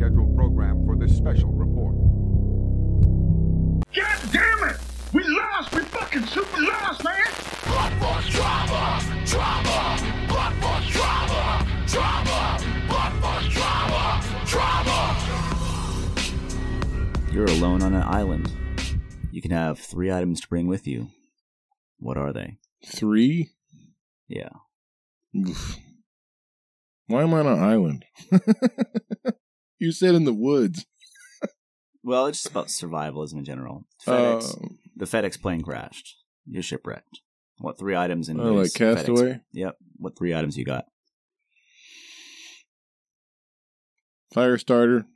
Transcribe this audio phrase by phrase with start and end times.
[0.00, 1.94] scheduled program for this special report.
[3.94, 4.78] God damn it!
[5.12, 5.74] We lost!
[5.74, 7.26] We fucking super lost, man!
[7.68, 12.56] Bloodforce drama, drama, Bloodforce drama, drama,
[12.88, 15.18] Bloodforce drama, drama.
[17.30, 18.50] You're alone on an island.
[19.30, 21.08] You can have three items to bring with you.
[21.98, 22.56] What are they?
[22.86, 23.50] Three?
[24.28, 24.48] Yeah.
[25.36, 25.76] Oof.
[27.06, 28.06] Why am I on an island?
[29.80, 30.86] you said in the woods.
[32.02, 33.86] Well, it's just about survivalism in general.
[34.06, 36.16] FedEx, Um, the FedEx plane crashed.
[36.46, 37.20] You're shipwrecked.
[37.58, 39.40] What three items in Oh, like FedEx- Castaway?
[39.52, 39.76] Yep.
[39.98, 40.86] What three items you got?
[44.32, 45.06] fire starter.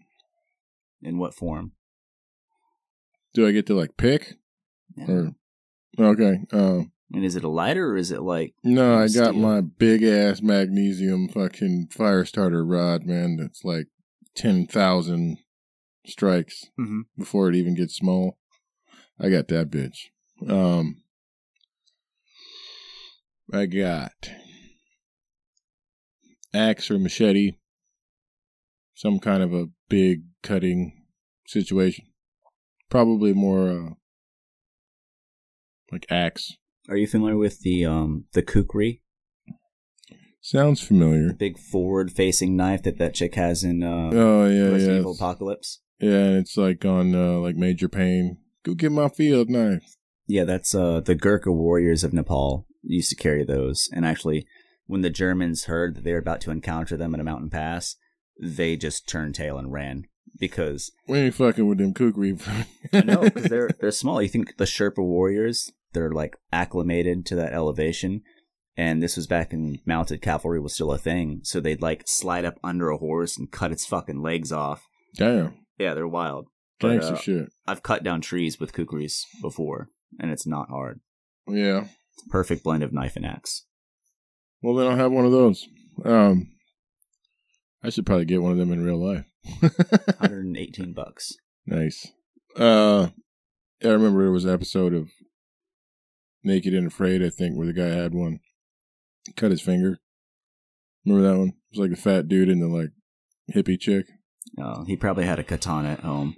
[1.02, 1.73] In what form?
[3.34, 4.34] Do I get to like pick?
[4.96, 5.30] Yeah.
[5.98, 6.40] Or okay.
[6.52, 9.32] Um, And is it a lighter or is it like no, I got Steel.
[9.34, 13.37] my big ass magnesium fucking fire starter rod, man.
[13.37, 13.87] That's like
[14.35, 15.38] ten thousand
[16.07, 17.02] strikes Mhm.
[17.16, 18.38] before it even gets small.
[19.18, 19.96] I got that bitch.
[20.49, 21.02] Um,
[23.52, 24.12] I got
[26.52, 27.52] axe or machete,
[28.95, 31.07] some kind of a big cutting
[31.46, 32.07] situation.
[32.90, 33.90] Probably more uh,
[35.93, 36.57] like axe.
[36.88, 39.01] Are you familiar with the um the kukri,
[40.46, 41.28] Sounds familiar.
[41.28, 44.98] the big forward facing knife that that chick has in uh Oh yeah, Resident yeah,
[45.00, 45.80] Evil Apocalypse?
[45.98, 46.10] yeah.
[46.10, 48.37] And it's like on uh, like Major Payne.
[48.62, 49.96] Go get my field knife.
[50.26, 53.88] Yeah, that's uh the Gurkha warriors of Nepal used to carry those.
[53.95, 54.46] And actually,
[54.87, 57.96] when the Germans heard that they were about to encounter them in a mountain pass,
[58.38, 60.04] they just turned tail and ran
[60.38, 62.37] because We ain't fucking with them kukri.
[62.92, 64.20] no, because they're they're small.
[64.20, 65.72] You think the Sherpa warriors?
[65.94, 68.22] They're like acclimated to that elevation,
[68.77, 71.41] and this was back when mounted cavalry was still a thing.
[71.43, 74.87] So they'd like slide up under a horse and cut its fucking legs off.
[75.17, 76.49] Damn, Yeah, they're wild.
[76.81, 77.49] But, gangster uh, shit.
[77.67, 81.01] I've cut down trees with kukris before, and it's not hard.
[81.47, 81.87] Yeah.
[82.31, 83.65] Perfect blend of knife and axe.
[84.61, 85.67] Well, then I'll have one of those.
[86.05, 86.49] Um,
[87.83, 89.27] I should probably get one of them in real life.
[89.61, 91.34] 118 bucks.
[91.67, 92.09] nice.
[92.57, 93.09] Uh,
[93.83, 95.11] I remember there was an episode of
[96.43, 98.41] Naked and Afraid, I think, where the guy had one
[99.37, 99.99] cut his finger.
[101.05, 101.49] Remember that one?
[101.49, 102.91] It was like a fat dude and the like
[103.55, 104.07] hippie chick.
[104.59, 106.37] Oh, he probably had a katana at home.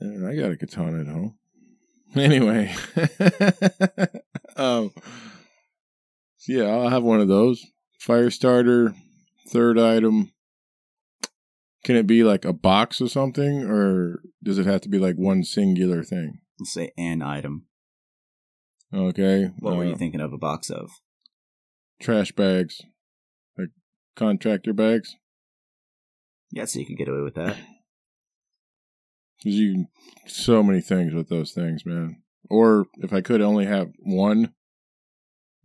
[0.00, 1.38] I got a katana at home.
[2.14, 2.74] Anyway,
[4.56, 4.90] um,
[6.48, 7.66] yeah, I'll have one of those.
[7.98, 8.94] Fire starter,
[9.48, 10.32] third item.
[11.84, 15.16] Can it be like a box or something, or does it have to be like
[15.16, 16.38] one singular thing?
[16.58, 17.66] Let's say an item.
[18.94, 19.50] Okay.
[19.58, 20.90] What were uh, you thinking of a box of?
[22.00, 22.82] Trash bags,
[23.56, 23.70] like
[24.16, 25.16] contractor bags.
[26.52, 27.56] Yeah, so you could get away with that.
[29.42, 29.88] you can
[30.26, 32.22] so many things with those things, man.
[32.48, 34.52] Or if I could only have one,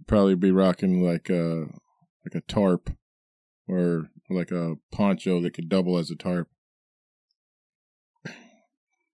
[0.08, 1.68] probably be rocking like a
[2.26, 2.90] like a tarp
[3.68, 6.48] or like a poncho that could double as a tarp.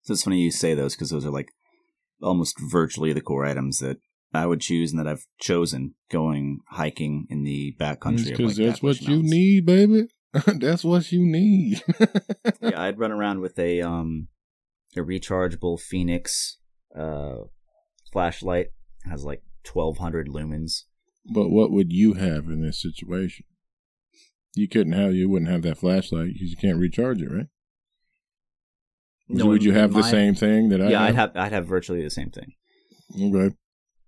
[0.03, 1.49] So it's funny you say those because those are like
[2.21, 3.97] almost virtually the core items that
[4.33, 8.25] I would choose and that I've chosen going hiking in the backcountry.
[8.25, 9.31] Because like, that's what you Mountains.
[9.31, 10.07] need, baby.
[10.59, 11.81] that's what you need.
[12.61, 14.27] yeah, I'd run around with a um
[14.95, 16.57] a rechargeable Fenix
[16.95, 17.37] uh
[18.11, 18.67] flashlight.
[19.05, 20.83] It has like twelve hundred lumens.
[21.33, 23.45] But what would you have in this situation?
[24.55, 25.13] You couldn't have.
[25.13, 27.47] You wouldn't have that flashlight because you can't recharge it, right?
[29.29, 30.89] No, would you have the same thing that I?
[30.89, 31.09] Yeah, have?
[31.09, 32.53] I'd have I'd have virtually the same thing.
[33.19, 33.55] Okay.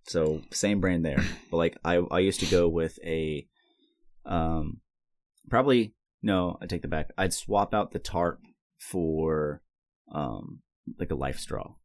[0.09, 1.24] So same brand there.
[1.52, 3.47] But like I I used to go with a
[4.25, 4.81] um
[5.50, 7.12] probably no, I take the back.
[7.18, 8.40] I'd swap out the tarp
[8.80, 9.62] for
[10.12, 10.62] um
[11.00, 11.75] like a life straw.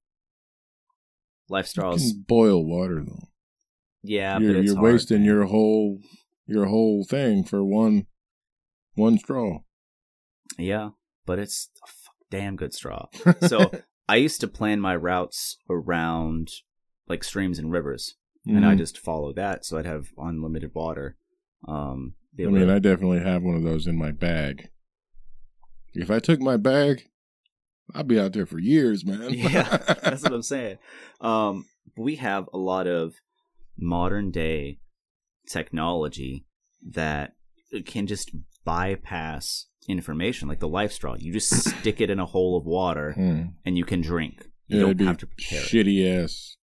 [1.51, 3.29] Life straws can boil water though.
[4.03, 5.27] yeah, you're but it's you're hard, wasting man.
[5.27, 5.99] your whole
[6.47, 8.07] your whole thing for one
[8.95, 9.59] one straw.
[10.59, 10.91] Yeah,
[11.27, 11.89] but it's a
[12.31, 13.07] damn good straw.
[13.43, 13.71] So
[14.09, 16.49] I used to plan my routes around
[17.09, 18.15] like streams and rivers,
[18.47, 18.79] and I Mhm.
[18.79, 21.17] just follow that, so I'd have unlimited water.
[21.67, 24.69] Um, I mean, I definitely have one of those in my bag.
[25.95, 27.09] If I took my bag,
[27.95, 29.33] I'd be out there for years, man.
[29.35, 30.79] yeah, that's what I'm saying.
[31.21, 33.15] Um, we have a lot of
[33.79, 34.81] modern day
[35.49, 36.45] technology
[36.87, 37.35] that
[37.87, 38.31] can just
[38.65, 41.15] bypass information, like the life straw.
[41.19, 43.43] You just stick it in a hole of water Hmm.
[43.65, 44.49] and you can drink.
[44.67, 45.67] You Yeah, don't be have to prepare it.
[45.67, 46.57] shitty ass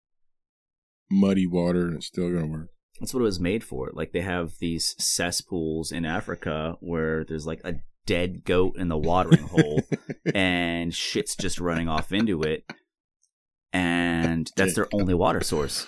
[1.12, 2.68] muddy water, and it's still gonna work.
[3.00, 3.90] That's what it was made for.
[3.92, 7.76] Like they have these cesspools in Africa where there's like a
[8.06, 9.82] dead goat in the watering hole
[10.34, 12.64] and shit's just running off into it
[13.72, 15.86] and that's their only water source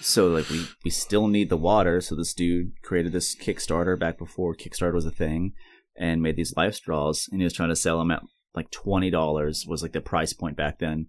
[0.00, 4.18] so like we we still need the water so this dude created this kickstarter back
[4.18, 5.52] before kickstarter was a thing
[5.96, 8.22] and made these life straws and he was trying to sell them at
[8.54, 11.06] like $20 was like the price point back then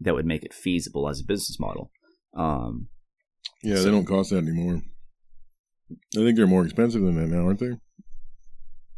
[0.00, 1.90] that would make it feasible as a business model
[2.36, 2.88] um
[3.62, 4.82] Yeah, So- they don't cost that anymore.
[5.90, 7.72] I think they're more expensive than that now, aren't they?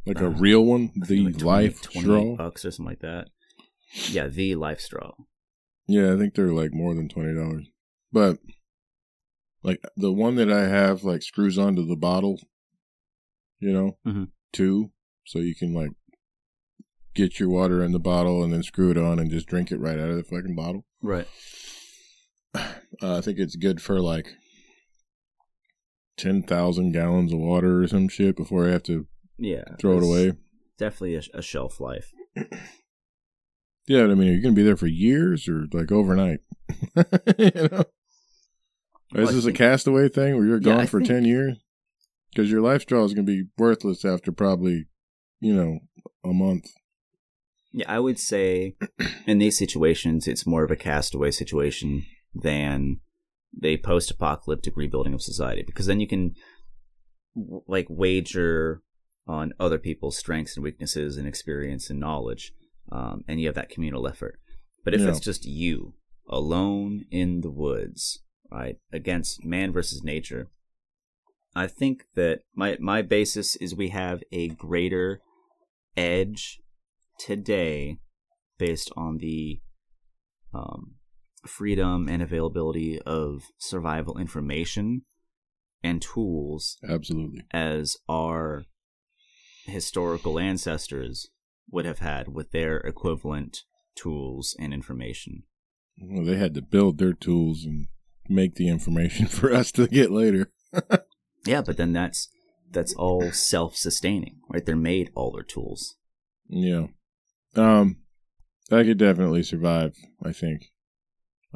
[0.07, 2.37] Like a Uh, real one, the like 20 life 28 straw.
[2.37, 3.29] bucks or something like that
[4.11, 5.13] yeah the life straw
[5.87, 7.69] Yeah, I think they're like more than twenty dollars.
[8.13, 8.39] But
[9.63, 12.41] like the one that I have like screws onto the bottle,
[13.61, 14.31] you know, Mhm.
[14.53, 14.93] too,
[15.27, 15.93] so you can like
[17.15, 19.79] get your water in the bottle and then screw it on and just drink it
[19.79, 20.85] right out of the fucking bottle.
[21.03, 21.29] right
[22.55, 24.35] Uh, I think it's good for like
[26.17, 29.07] ten thousand gallons of water or some shit before I have to
[29.39, 30.33] yeah throw it away.
[30.79, 32.11] definitely a, a shelf life
[33.87, 36.39] Yeah, I mean, are you gonna be there for years or like overnight?
[37.39, 37.85] you know,
[39.13, 41.25] Well, is I this a castaway thing where you're Yeah, gone I for think- ten
[41.27, 41.59] years?
[42.31, 44.87] Because your life straw is gonna be worthless after probably,
[45.41, 45.81] you know,
[46.25, 46.67] a month.
[47.73, 48.77] Yeah, I would say
[49.27, 53.01] in these situations, it's more of a castaway situation than
[53.59, 56.35] the post-apocalyptic rebuilding of society, because then you can
[57.35, 58.83] w- like wager
[59.27, 62.53] on other people's strengths and weaknesses and experience and knowledge,
[62.93, 64.39] um, and you have that communal effort.
[64.85, 65.09] But if Yeah.
[65.09, 65.95] it's just you
[66.29, 70.51] alone in the woods, right, against man versus nature,
[71.55, 75.21] I think that my my basis is we have a greater
[75.97, 76.61] edge
[77.19, 77.99] today
[78.59, 79.61] based on the
[80.53, 80.94] um,
[81.47, 85.03] freedom and availability of survival information
[85.83, 87.43] and tools Absolutely.
[87.53, 88.65] as our
[89.67, 91.29] historical ancestors
[91.71, 93.63] would have had with their equivalent
[93.95, 95.45] tools and information.
[96.01, 97.87] Well, they had to build their tools and
[98.29, 100.51] make the information for us to get later.
[101.47, 102.29] Yeah, but then that's
[102.71, 104.65] that's all self-sustaining, right?
[104.65, 105.97] They're made all their tools.
[106.49, 106.87] Yeah.
[107.55, 107.99] Um
[108.73, 110.73] I could definitely survive, I think.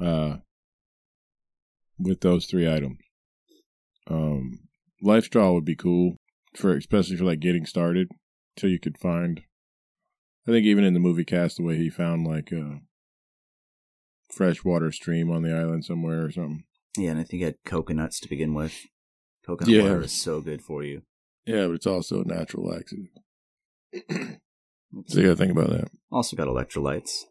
[0.00, 0.38] Uh
[1.98, 2.98] with those three items.
[4.08, 4.60] Um
[5.02, 6.16] life straw would be cool
[6.56, 8.08] for especially for like getting started
[8.56, 9.42] till you could find
[10.46, 12.80] I think even in the movie Castaway he found like a
[14.32, 16.64] freshwater stream on the island somewhere or something.
[16.96, 18.74] Yeah, and I think you had coconuts to begin with.
[19.46, 19.82] Coconut Yeah.
[19.82, 21.02] water is so good for you.
[21.46, 23.06] Yeah, but it's also a natural laxative.
[25.06, 25.88] so you gotta think about that.
[26.10, 27.24] Also got electrolytes.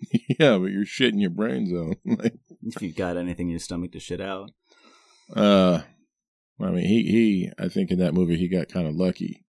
[0.38, 1.96] yeah, but you're shitting your brains out.
[2.18, 4.50] like If you've got anything in your stomach to shit out.
[5.34, 5.82] Uh,
[6.60, 7.50] I mean, he he.
[7.58, 9.44] I think in that movie he got kind of lucky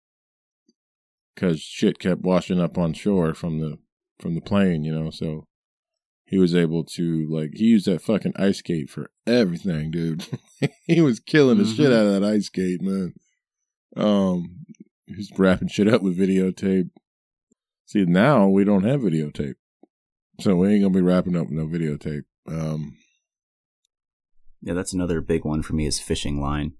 [1.35, 3.77] because shit kept washing up on shore from the
[4.19, 5.09] from the plane, you know.
[5.11, 5.45] So
[6.25, 10.25] he was able to like he used that fucking ice skate for everything, dude.
[10.87, 11.93] he was killing the shit Mhm.
[11.99, 13.13] out of that ice skate, man.
[13.95, 14.65] Um,
[15.05, 16.89] he's wrapping shit up with videotape.
[17.85, 19.55] See, now we don't have videotape,
[20.39, 22.23] so we ain't gonna be wrapping up with no videotape.
[22.47, 22.97] Um.
[24.61, 26.73] Yeah, that's another big one for me is fishing line.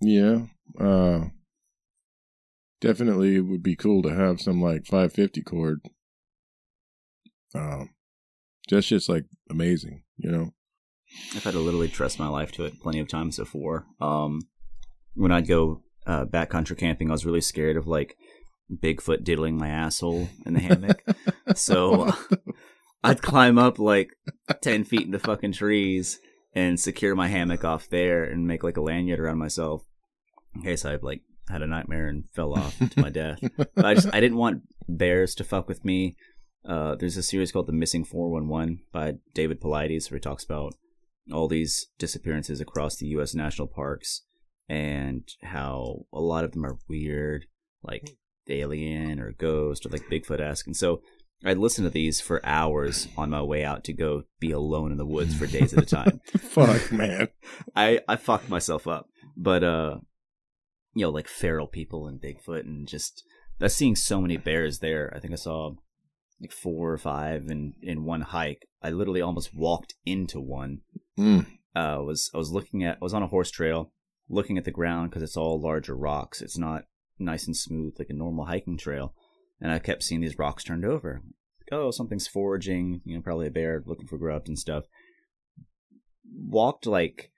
[0.00, 0.46] Yeah.
[0.78, 1.26] Uh
[2.80, 5.80] definitely it would be cool to have some like 550 cord.
[7.54, 7.90] Um
[8.70, 10.52] that's just like amazing, you know.
[11.34, 13.86] I've had to literally trust my life to it plenty of times before.
[14.00, 14.42] Um,
[15.14, 18.16] when I'd go uh, backcountry camping, I was really scared of like
[18.72, 21.02] Bigfoot diddling my asshole in the hammock.
[21.54, 22.12] so
[23.02, 24.10] I'd climb up like
[24.60, 26.18] 10 feet into fucking trees
[26.54, 29.84] and secure my hammock off there and make like a lanyard around myself
[30.54, 33.38] in case I like had a nightmare and fell off to my death.
[33.56, 36.16] But I just I didn't want bears to fuck with me.
[36.68, 40.74] Uh, there's a series called The Missing 411 by David Paulides where he talks about
[41.32, 43.34] all these disappearances across the U.S.
[43.34, 44.22] national parks
[44.68, 47.46] and how a lot of them are weird,
[47.82, 48.16] like
[48.48, 50.66] alien or ghost or like Bigfoot esque.
[50.66, 51.02] And so
[51.44, 54.98] I'd listen to these for hours on my way out to go be alone in
[54.98, 56.20] the woods for days at a time.
[56.38, 57.28] Fuck, man.
[57.76, 59.98] I I fucked myself up, but uh,
[60.94, 63.22] you know, like feral people and Bigfoot, and just
[63.60, 65.12] that's seeing so many bears there.
[65.14, 65.74] I think I saw
[66.40, 68.66] like four or five in in one hike.
[68.82, 70.80] I literally almost walked into one.
[71.16, 71.46] Mm.
[71.76, 73.92] Uh, was I was looking at I was on a horse trail,
[74.28, 76.42] looking at the ground because it's all larger rocks.
[76.42, 76.84] It's not
[77.18, 79.14] nice and smooth like a normal hiking trail,
[79.60, 81.22] and I kept seeing these rocks turned over.
[81.60, 83.00] Like, oh, something's foraging.
[83.04, 84.84] You know, probably a bear looking for grubs and stuff.
[86.30, 87.30] Walked like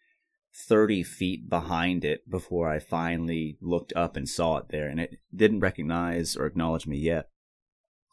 [0.69, 4.89] 30 feet behind it before I finally looked up and saw it there.
[4.89, 7.29] And it didn't recognize or acknowledge me yet.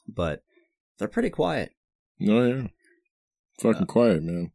[0.08, 0.44] But
[0.98, 1.72] they're pretty quiet.
[2.22, 2.68] Oh yeah,
[3.60, 4.52] fucking Uh, quiet, man.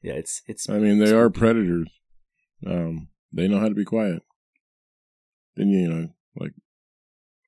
[0.00, 1.88] Yeah, it's it's I mean, they are predators.
[2.66, 4.22] Um, they know how to be quiet.
[5.56, 6.52] Then you know, like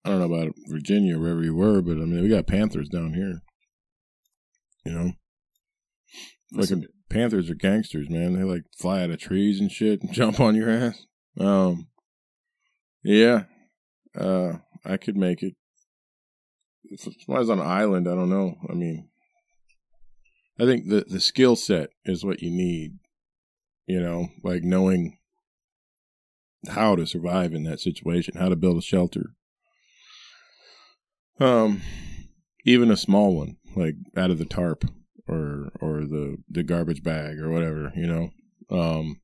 [0.05, 2.89] I don't know about Virginia, or wherever you were, but I mean, we got panthers
[2.89, 3.43] down here.
[4.85, 5.13] You know,
[6.53, 8.35] Listen, fucking panthers are gangsters, man.
[8.35, 11.07] They like fly out of trees and shit and jump on your ass.
[11.39, 11.89] Um,
[13.03, 13.45] yeah,
[14.19, 15.55] uh, I could make it.
[16.85, 18.55] If I was on an island, I don't know.
[18.71, 19.09] I mean,
[20.59, 22.99] I think the the skill set is what you need.
[23.87, 25.19] You know, like knowing
[26.69, 29.31] how to survive in that situation, how to build a shelter.
[31.39, 31.83] Um,
[32.65, 34.85] even a small one, like out of the tarp
[35.29, 37.93] or or the the garbage bag or whatever.
[37.95, 38.31] You know,
[38.71, 39.21] um,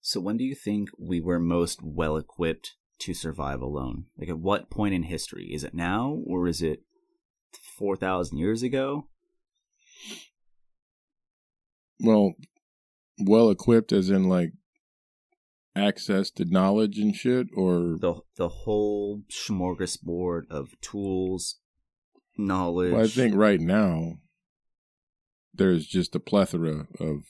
[0.00, 4.06] So when do you think we were most well equipped to survive alone?
[4.16, 5.50] Like at what point in history?
[5.52, 6.82] Is it now or is it
[7.78, 9.08] 4,000 years ago?
[12.02, 12.34] well,
[13.18, 14.52] well equipped as in like
[15.74, 21.58] access to knowledge and shit, or The the whole smorgasbord of tools,
[22.36, 22.92] knowledge.
[22.92, 24.18] Well, I think right now
[25.54, 27.24] there's just a plethora of.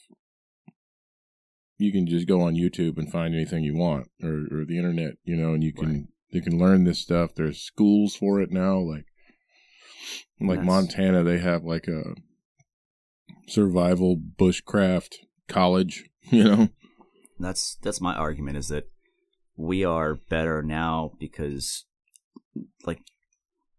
[1.79, 5.15] You can just go on YouTube and find anything you want, or, or the internet,
[5.25, 6.07] you know, and you can Right.
[6.31, 7.35] you can learn this stuff.
[7.35, 9.07] There's schools for it now, like
[10.41, 12.15] like Montana, they have like a
[13.49, 15.15] survival bushcraft
[15.49, 16.69] college, you know.
[17.45, 18.85] That's that's my argument is that
[19.57, 21.85] we are better now because
[22.87, 23.01] like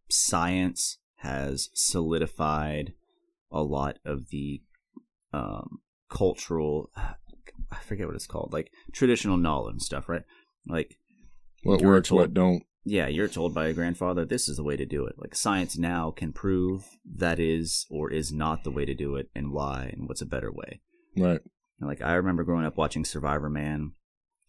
[0.09, 2.93] science has solidified
[3.51, 4.61] a lot of the
[5.31, 5.79] um
[6.09, 10.23] cultural I forget what it's called like traditional knowledge and stuff right
[10.67, 10.97] like
[11.63, 12.63] What works, what don't.
[12.85, 15.77] yeah you're told by your grandfather this is the way to do it like science
[15.77, 16.85] now can prove
[17.17, 20.25] that is or is not the way to do it and why and what's a
[20.25, 20.81] better way
[21.15, 21.41] Right.
[21.79, 23.93] And, like I remember growing up watching Survivor Man.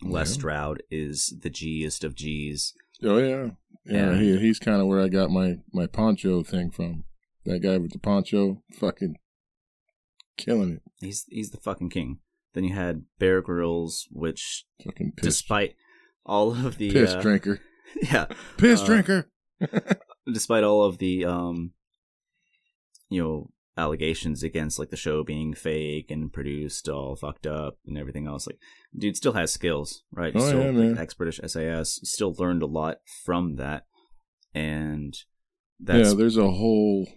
[0.02, 0.34] Les Yeah.
[0.34, 2.74] Stroud is the G'est of G's.
[3.02, 3.48] Oh yeah,
[3.84, 4.12] yeah.
[4.12, 4.18] Yeah.
[4.18, 7.04] He he's kind of where I got my my poncho thing from.
[7.44, 9.16] That guy with the poncho, fucking
[10.36, 10.82] killing it.
[11.00, 12.18] He's he's the fucking king.
[12.54, 15.74] Then you had Bear Grylls, which Fucking piss, despite
[16.24, 17.60] all of the piss uh, drinker,
[18.02, 18.26] yeah,
[18.56, 19.30] piss uh, drinker.
[20.32, 21.72] despite all of the um,
[23.08, 27.98] you know, allegations against like the show being fake and produced all fucked up and
[27.98, 28.58] everything else, like
[28.96, 30.32] dude still has skills, right?
[30.32, 30.98] He's Oh, still yeah, like, man.
[30.98, 31.98] ex-British SAS.
[32.00, 33.86] He still learned a lot from that,
[34.54, 35.14] and
[35.80, 37.08] that's yeah, there's a whole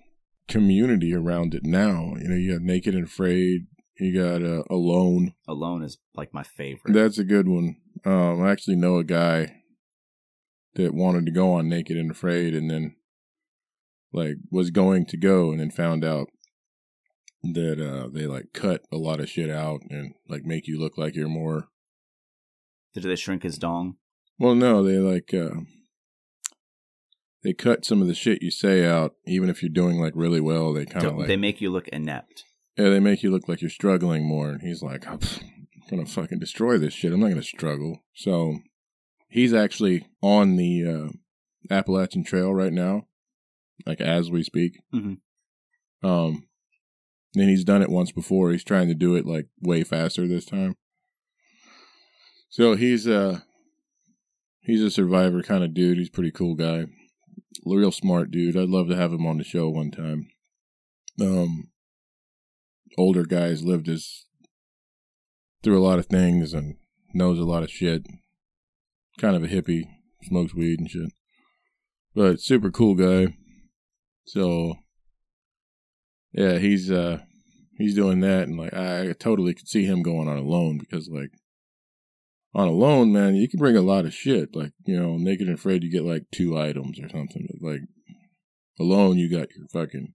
[0.48, 2.14] community around it now.
[2.20, 3.68] You know, you have Naked and Afraid.
[4.00, 5.34] You got uh, Alone.
[5.48, 6.94] alone is like my favorite.
[6.94, 7.78] That's a good one.
[8.06, 9.56] Um, I actually know a guy
[10.76, 12.96] that wanted to go on Naked and Afraid, and then
[14.14, 16.28] like was going to go, and then found out
[17.54, 20.98] that uh, they like cut a lot of shit out and like make you look
[20.98, 21.68] like you're more.
[22.94, 23.98] Did they shrink his dong?
[24.40, 25.62] Well, no, they like uh,
[27.44, 30.42] they cut some of the shit you say out, even if you're doing like really
[30.42, 30.74] well.
[30.74, 32.44] They kind of like they make you look inept.
[32.78, 34.50] Yeah, they make you look like you're struggling more.
[34.50, 35.20] And he's like, I'm
[35.90, 37.12] gonna fucking destroy this shit.
[37.14, 38.04] I'm not gonna struggle.
[38.14, 38.60] So
[39.30, 43.08] he's actually on the uh, Appalachian Trail right now,
[43.86, 44.80] like as we speak.
[44.94, 45.18] Mhm.
[46.04, 46.47] Um,
[47.36, 48.52] and he's done it once before.
[48.52, 50.76] He's trying to do it like way faster this time.
[52.50, 53.42] So he's uh
[54.62, 55.98] he's a survivor kind of dude.
[55.98, 56.86] He's a pretty cool guy,
[57.66, 58.58] real smart dude.
[58.58, 60.30] I'd love to have him on the show one time.
[61.20, 61.70] Um,
[62.98, 64.26] older guys lived his
[65.64, 66.76] through a lot of things and
[67.14, 68.06] knows a lot of shit.
[69.18, 69.88] Kind of a hippie,
[70.24, 71.12] smokes weed and shit,
[72.14, 73.36] but super cool guy.
[74.26, 74.76] So
[76.34, 77.20] yeah, he's uh
[77.78, 81.32] he's doing that, and like I totally could see him going on Alone because like
[82.54, 84.56] on Alone, man, you can bring a lot of shit.
[84.56, 87.48] Like you know, naked and afraid, you get like two items or something.
[87.50, 87.82] But like
[88.80, 90.14] alone, you got your fucking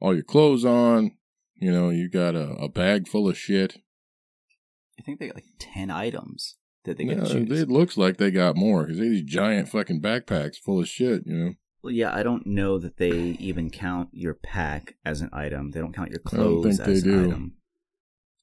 [0.00, 1.12] all your clothes on.
[1.56, 3.76] You know, you got a, a bag full of shit.
[4.98, 7.60] I think they got like ten items that they Yeah, get choose.
[7.60, 11.22] it looks like they got more because they these giant fucking backpacks full of shit.
[11.26, 13.10] You know, Well, yeah, I don't know that they
[13.40, 15.70] even count your pack as an item.
[15.70, 17.24] They don't count your I don't clothes think they as an do.
[17.30, 17.52] item.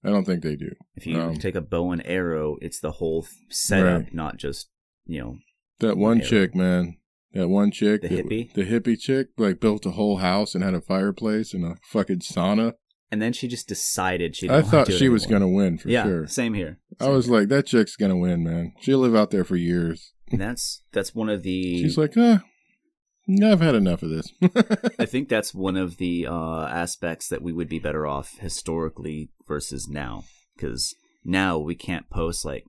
[0.03, 0.72] I don't think they do.
[0.96, 4.13] If you Um, take a bow and arrow, it's the whole setup, Right.
[4.13, 4.70] not just
[5.06, 5.38] you know.
[5.79, 6.98] That one chick, man.
[7.34, 8.53] That one chick, The that- hippie?
[8.53, 12.20] the hippie chick, like built a whole house and had a fireplace and a fucking
[12.20, 12.74] sauna.
[13.12, 14.50] and then she just decided she.
[14.50, 16.27] I thought she was going gonna win for yeah, sure.
[16.27, 16.79] same here.
[17.00, 17.36] I was here.
[17.36, 18.74] like, that chick's gonna win, man.
[18.82, 20.12] She'll live out there for years.
[20.32, 21.82] And that's that's one of the.
[21.82, 22.44] She's like, ah,
[23.30, 24.32] I've had enough of this.
[25.00, 29.32] I think that's one of the uh, aspects that we would be better off historically
[29.48, 30.24] versus now,
[30.56, 32.64] because now we can't post like,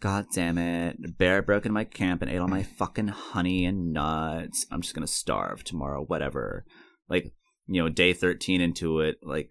[0.00, 3.92] "God damn it, bear broke into my camp and ate all my fucking honey and
[3.92, 4.66] nuts.
[4.72, 6.64] I'm just gonna starve tomorrow, whatever."
[7.08, 7.32] Like,
[7.66, 9.50] you know, day thirteen into it, like,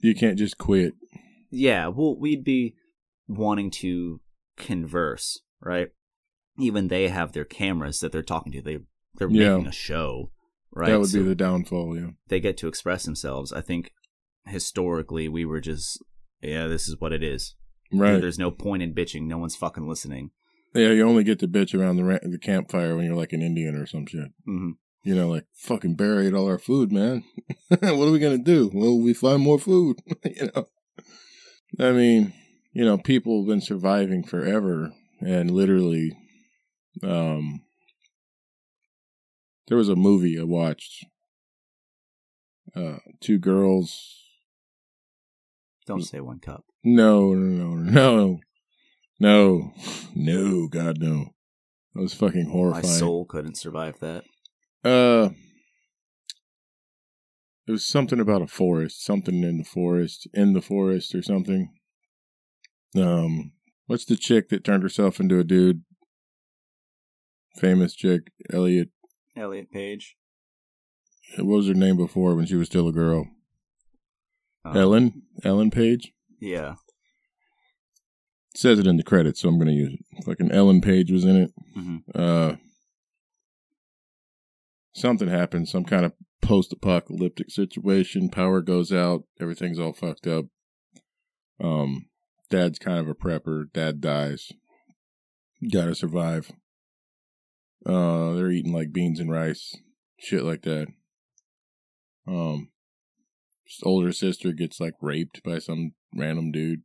[0.00, 0.94] you can't just quit.
[1.50, 2.74] yeah, well, we'd be
[3.26, 4.20] wanting to
[4.58, 5.88] converse, right?
[6.58, 8.62] Even they have their cameras that they're talking to.
[8.62, 8.78] They
[9.18, 9.54] they're Yeah.
[9.54, 10.30] making a show,
[10.72, 10.90] right?
[10.90, 11.96] That would So- be the downfall.
[11.96, 12.10] Yeah.
[12.28, 13.52] they get to express themselves.
[13.52, 13.90] I think
[14.46, 16.02] historically we were just,
[16.42, 17.54] yeah, this is what it is.
[17.92, 18.20] Right.
[18.20, 19.26] There's no point in bitching.
[19.26, 20.30] No one's fucking listening.
[20.74, 23.42] Yeah, you only get to bitch around the ra- the campfire when you're like an
[23.42, 24.30] Indian or some shit.
[24.44, 24.72] hmm
[25.04, 27.22] You know, like fucking buried all our food, man.
[27.68, 28.70] what are we gonna do?
[28.74, 29.98] Well, we find more food.
[30.24, 30.66] you know.
[31.78, 32.32] I mean,
[32.72, 36.12] you know, people have been surviving forever, and literally,
[37.02, 37.62] um,
[39.68, 41.04] there was a movie I watched.
[42.74, 44.22] Uh, two girls.
[45.86, 46.64] Don't say one cup.
[46.82, 48.40] No, no, no, no,
[49.20, 49.72] no,
[50.14, 50.68] no.
[50.68, 51.34] God no.
[51.94, 52.86] That was fucking horrifying.
[52.86, 54.24] My soul couldn't survive that.
[54.84, 55.30] Uh,
[57.66, 61.70] it was something about a forest, something in the forest, in the forest, or something.
[62.96, 63.52] Um,
[63.86, 65.82] what's the chick that turned herself into a dude?
[67.56, 68.90] Famous chick, Elliot.
[69.36, 70.16] Elliot Page.
[71.36, 73.26] What was her name before when she was still a girl?
[74.64, 75.22] Um, Ellen.
[75.44, 76.12] Ellen Page.
[76.40, 76.74] Yeah.
[78.54, 80.24] It says it in the credits, so I'm gonna use it.
[80.24, 81.50] Fucking Ellen Page was in it.
[81.74, 82.54] hmm uh
[84.94, 90.46] something happens, some kind of post apocalyptic situation, power goes out, everything's all fucked up.
[91.60, 92.06] Um
[92.48, 94.52] dad's kind of a prepper, dad dies.
[95.72, 96.50] Gotta survive.
[97.86, 99.76] Uh they're eating like beans and rice,
[100.18, 100.88] shit like that.
[102.26, 102.70] Um
[103.82, 106.82] older sister gets like raped by some random dude.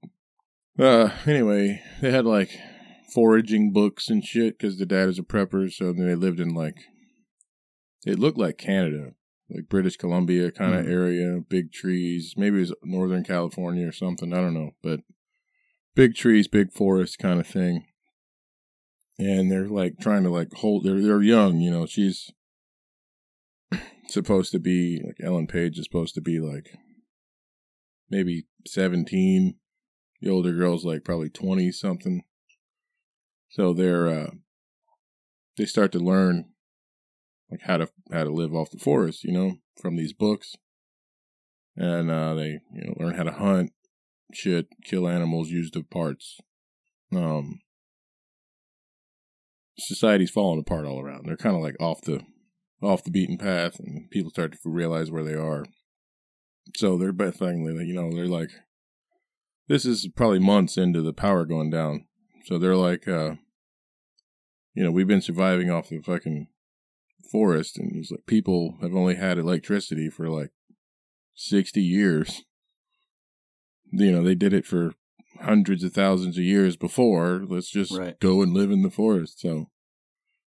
[0.77, 2.51] Uh anyway, they had like
[3.13, 5.71] foraging books and shit because the dad is a prepper.
[5.71, 6.77] So they lived in like,
[8.05, 9.11] it looked like Canada,
[9.49, 10.89] like British Columbia kind of Mhm.
[10.91, 12.35] area, big trees.
[12.37, 14.33] Maybe it was Northern California or something.
[14.33, 15.01] I don't know, but
[15.95, 17.85] big trees, big forest kind of thing.
[19.21, 20.83] And they're like trying to like hold.
[20.83, 21.85] They're they're young, you know.
[21.85, 22.31] She's
[24.07, 26.71] supposed to be like Ellen Page is supposed to be like
[28.09, 29.57] maybe seventeen.
[30.21, 32.23] The older girl's like probably twenty something.
[33.49, 34.31] So they're uh
[35.55, 36.45] they start to learn
[37.51, 40.55] like how to how to live off the forest, you know, from these books.
[41.75, 43.71] And uh they, you know, learn how to hunt,
[44.33, 46.39] shit, kill animals, use the parts.
[47.15, 47.59] Um
[49.81, 51.25] society's falling apart all around.
[51.25, 52.21] They're kind of like off the
[52.81, 55.65] off the beaten path and people start to realize where they are.
[56.75, 58.51] So they're like, you know, they're like
[59.67, 62.05] this is probably months into the power going down.
[62.45, 63.35] So they're like, uh,
[64.73, 66.47] you know, we've been surviving off the fucking
[67.31, 70.51] forest, and he's like, people have only had electricity for like
[71.35, 72.43] 60 years.
[73.93, 74.93] You know, they did it for
[75.39, 77.43] hundreds of thousands of years before.
[77.47, 78.19] Let's just Right.
[78.19, 79.39] go and live in the forest.
[79.39, 79.69] So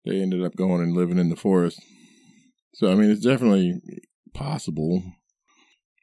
[0.05, 1.81] they ended up going and living in the forest.
[2.75, 3.81] So, I mean, it's definitely
[4.35, 5.03] possible.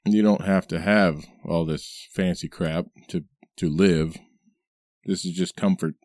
[0.05, 3.25] You don't have to have all this fancy crap to
[3.57, 4.17] to live.
[5.05, 5.95] This is just comfort,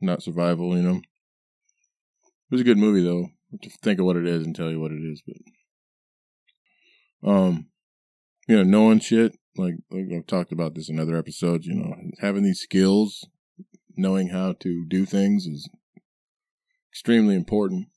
[0.00, 0.96] not survival, you know.
[0.96, 3.28] It was a good movie though.
[3.62, 7.66] To think of what it is and tell you what it is, but um
[8.48, 11.94] you know, knowing shit, like, like I've talked about this in other episodes, you know,
[12.20, 13.28] having these skills,
[13.96, 15.68] knowing how to do things is
[16.92, 17.88] extremely important.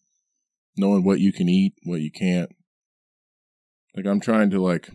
[0.76, 2.50] Knowing what you can eat, what you can't.
[3.96, 4.90] Like I'm trying to like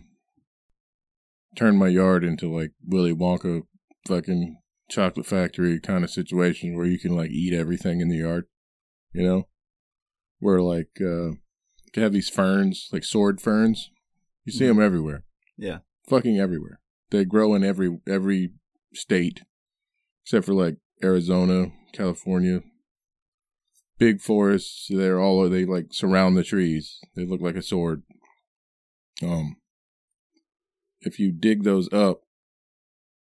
[1.55, 3.61] turn my yard into like Willy Wonka
[4.07, 4.57] fucking
[4.89, 8.45] chocolate factory kind of situation where you can like eat everything in the yard,
[9.13, 9.47] you know?
[10.39, 13.89] Where like uh you can have these ferns, like sword ferns.
[14.45, 15.23] You see them everywhere.
[15.57, 15.79] Yeah.
[16.09, 16.79] Fucking everywhere.
[17.11, 18.51] They grow in every every
[18.93, 19.41] state
[20.23, 22.61] except for like Arizona, California.
[23.99, 26.99] Big forests, they're all they like surround the trees.
[27.15, 28.03] They look like a sword.
[29.21, 29.57] Um
[31.01, 32.21] if you dig those up,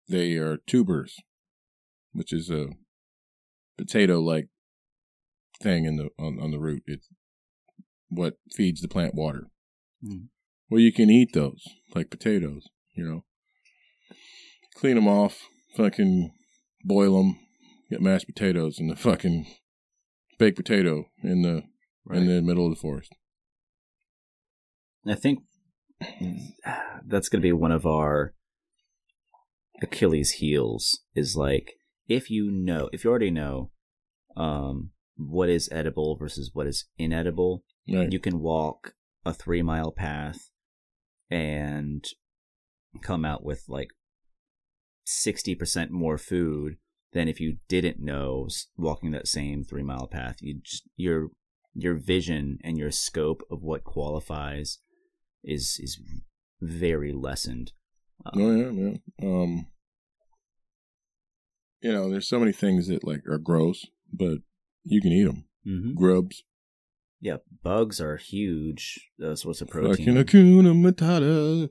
[0.09, 1.17] they are tubers,
[2.13, 2.69] which is a
[3.79, 4.49] potato like
[5.63, 6.83] thing in the on, on the root.
[6.87, 7.09] It's
[8.09, 9.49] what feeds the plant water.
[10.05, 10.29] Mhm.
[10.71, 11.63] Well, you can eat those
[11.95, 12.69] like potatoes.
[12.97, 13.25] You know,
[14.77, 15.43] clean them off,
[15.77, 16.33] fucking
[16.85, 17.39] boil them,
[17.91, 19.47] get mashed potatoes and the fucking
[20.39, 21.63] baked potato in the
[22.13, 23.13] in the middle of the forest.
[25.07, 25.41] I think
[27.07, 28.35] that's going to be one of our
[29.83, 31.73] Achilles heels is like
[32.09, 33.71] if you know if you already know
[34.37, 38.11] um what is edible versus what is inedible Right.
[38.11, 38.95] you can walk
[39.27, 40.51] a 3 mile path
[41.31, 42.05] and
[43.03, 43.89] come out with like
[45.07, 46.77] 60% more food
[47.15, 48.47] than if you didn't know
[48.77, 51.29] walking that same 3 mile path you just your
[51.75, 54.79] your vision and your scope of what qualifies
[55.43, 55.99] is is
[56.61, 57.73] very lessened
[58.27, 58.97] Um, Oh yeah, yeah.
[59.43, 59.67] Um,
[61.81, 64.39] you know, there's so many things that like are gross, but
[64.85, 65.45] you can eat them.
[65.67, 65.95] mhm.
[65.95, 66.45] Grubs,
[67.21, 70.15] Yeah, bugs are huge uh, source of protein.
[70.15, 71.71] fucking Hakuna Matata.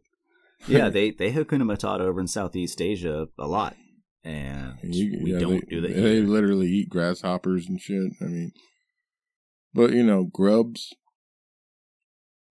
[0.67, 3.75] yeah, they they Hakuna Matata over in Southeast Asia a lot,
[4.23, 5.93] and You- we yeah, don't they, do that.
[5.93, 6.23] They here.
[6.23, 8.13] literally eat grasshoppers and shit.
[8.21, 8.51] I mean,
[9.73, 10.93] but you know, grubs.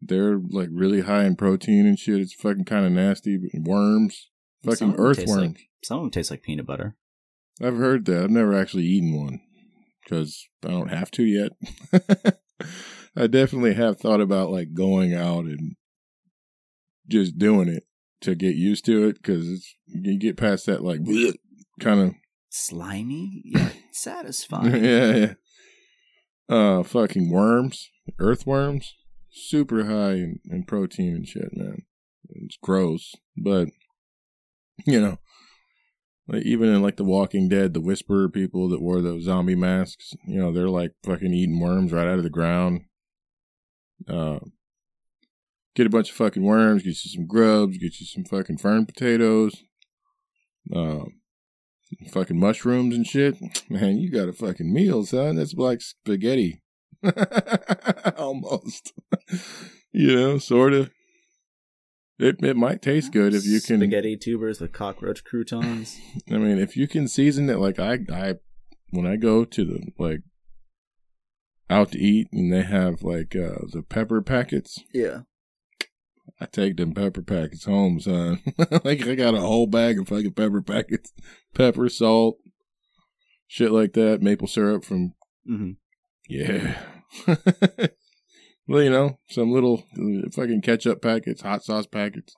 [0.05, 2.21] They're like really high in protein and shit.
[2.21, 3.37] It's fucking kind of nasty.
[3.39, 4.31] But worms,
[4.65, 5.53] fucking earthworms.
[5.53, 6.97] like- some of them taste like peanut butter.
[7.61, 8.25] I've heard that.
[8.25, 9.41] I've never actually eaten one
[10.03, 11.53] because I don't have to yet.
[13.17, 15.77] I definitely have thought about like going out and
[17.09, 17.85] just doing it
[18.23, 21.01] to get used to it because you get past that like
[21.83, 22.15] kind of
[22.55, 24.85] Slimy, yeah, satisfying.
[24.85, 25.35] yeah yeah.
[26.55, 28.95] Uh fucking worms earthworms
[29.31, 31.83] super high in, in protein and shit man.
[32.29, 33.69] It's gross but
[34.87, 35.19] you know
[36.29, 40.13] like even in like the walking dead the whisperer people that wore those zombie masks
[40.27, 42.83] you know they're like fucking eating worms right out of the ground.
[44.07, 44.41] Uh
[45.75, 48.85] get a bunch of fucking worms get you some grubs get you some fucking fern
[48.85, 49.63] potatoes.
[50.75, 51.05] Uh
[52.11, 53.37] fucking mushrooms and shit.
[53.69, 55.37] Man, you got a fucking meal, son.
[55.37, 56.63] That's like spaghetti.
[58.17, 58.93] Almost.
[59.93, 60.91] you know, sort of.
[62.19, 63.81] It it might taste good if you can.
[63.81, 65.99] spaghetti tubers with cockroach croutons.
[66.31, 68.35] I mean, if you can season it like I I
[68.91, 70.21] when I go to the like
[71.69, 75.21] out to eat and they have like uh the pepper packets, yeah,
[76.41, 78.41] I take them pepper packets home, son.
[78.85, 81.13] like I got a whole bag of fucking pepper packets,
[81.55, 82.39] pepper, salt,
[83.47, 85.15] shit like that, maple syrup from
[85.47, 85.73] hmm
[86.29, 86.81] yeah.
[88.67, 92.35] well, you know, some little uh, fucking ketchup packets, hot sauce packets.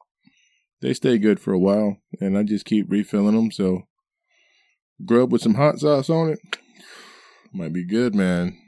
[0.81, 3.51] They stay good for a while, and I just keep refilling them.
[3.51, 3.83] So,
[5.05, 6.39] grub with some hot sauce on it
[7.53, 8.59] might be good, man.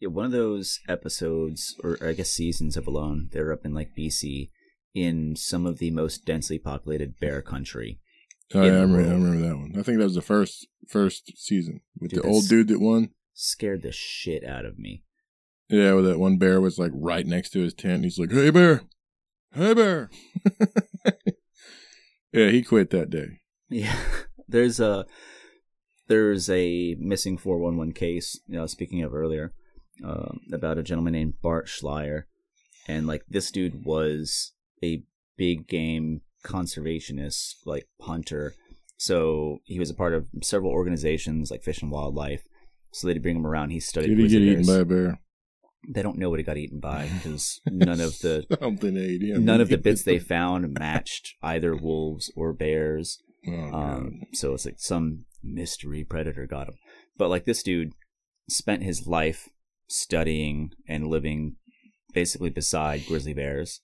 [0.00, 0.08] yeah.
[0.08, 4.50] One of those episodes, or I guess seasons of Alone, they're up in like BC,
[4.94, 7.98] in some of the most densely populated bear country.
[8.54, 9.72] Oh, yeah, I remember, I remember that one.
[9.78, 13.10] I think that was the first first season with Dude, the old dude that won.
[13.32, 15.04] Scared the shit out of me.
[15.68, 17.94] Yeah, where that one bear was like right next to his tent.
[17.94, 18.82] And he's like, "Hey bear,
[19.54, 20.10] hey bear."
[22.32, 23.40] yeah, he quit that day.
[23.70, 23.96] Yeah,
[24.48, 25.06] there's a
[26.08, 28.38] there's a missing four one one case.
[28.46, 29.54] You know, speaking of earlier,
[30.04, 32.24] um, about a gentleman named Bart Schleyer,
[32.86, 35.02] and like this dude was a
[35.36, 38.54] big game conservationist, like hunter.
[38.96, 42.42] So he was a part of several organizations like Fish and Wildlife.
[42.92, 43.70] So they'd bring him around.
[43.70, 44.08] He studied.
[44.08, 45.20] Did he get eaten by a bear?
[45.88, 49.44] They don't know what he got eaten by because none of the Something ate him.
[49.44, 53.18] none of the bits they found matched either wolves or bears.
[53.48, 56.74] Oh, Um, so it's like some mystery predator got him.
[57.18, 57.92] But like this dude
[58.48, 59.48] spent his life
[59.88, 61.56] studying and living
[62.14, 63.80] basically beside grizzly bears.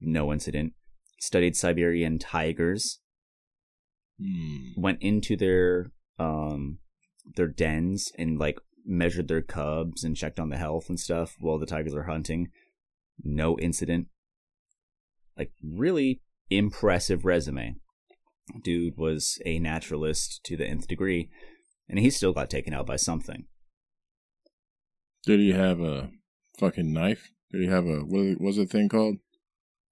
[0.00, 0.74] No incident.
[1.20, 3.00] Studied Siberian tigers.
[4.20, 4.80] Hmm.
[4.80, 6.78] Went into their um
[7.36, 11.58] their dens and like measured their cubs and checked on the health and stuff while
[11.58, 12.48] the tigers are hunting.
[13.22, 14.08] No incident.
[15.36, 17.76] Like really impressive resume.
[18.62, 21.28] Dude was a naturalist to the nth degree,
[21.88, 23.44] and he still got taken out by something.
[25.24, 26.10] Did he have a
[26.58, 27.30] fucking knife?
[27.52, 29.16] Did he have a what was the thing called?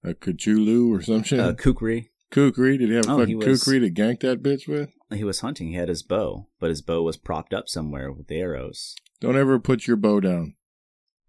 [0.03, 1.39] A Cthulhu or some shit?
[1.39, 2.77] Uh, Kukri, kukri?
[2.77, 4.89] Did he have a Oh, fucking was- kukri to gank that bitch with?
[5.13, 5.69] he was hunting.
[5.69, 8.93] He had his bow, but his bow was propped up somewhere with the arrows.
[9.21, 10.55] Don't ever put your bow down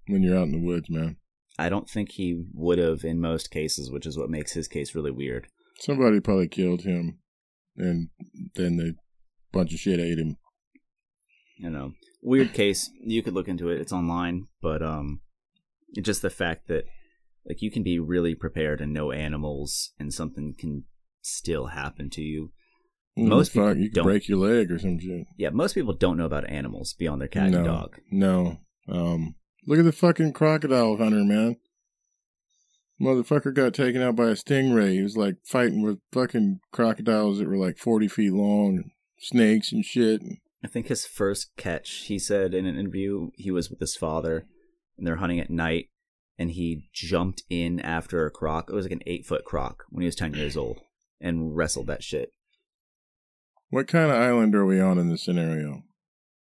[0.07, 1.17] when you're out in the woods, man.
[1.59, 4.95] I don't think he would have in most cases, which is what makes his case
[4.95, 5.49] really weird.
[5.81, 7.19] Somebody probably killed him,
[7.77, 8.11] and
[8.55, 8.95] then the
[9.53, 10.37] bunch of shit ate him.
[11.57, 15.21] you know weird case you could look into it it's online but um
[16.03, 16.85] just the fact that
[17.49, 20.85] like you can be really prepared and know animals and something can
[21.23, 22.53] still happen to you.
[23.19, 24.05] Mm, Most people you don't.
[24.05, 25.27] break your leg or some shit.
[25.37, 27.97] Yeah, most people don't know about animals beyond their cat no, and dog.
[28.11, 28.59] No.
[28.87, 29.35] Um,
[29.67, 31.57] look at the fucking crocodile hunter, man.
[33.01, 34.93] Motherfucker got taken out by a stingray.
[34.93, 39.85] He was like fighting with fucking crocodiles that were like 40 feet long, snakes and
[39.85, 40.21] shit.
[40.65, 44.47] I think his first catch, he said in an interview, he was with his father
[44.97, 45.91] and they're hunting at night
[46.39, 48.69] and he jumped in after a croc.
[48.71, 50.81] It was like an eight foot croc when he was 10 years old
[51.21, 52.33] and wrestled that shit.
[53.71, 55.83] What kind of island are we on in this scenario?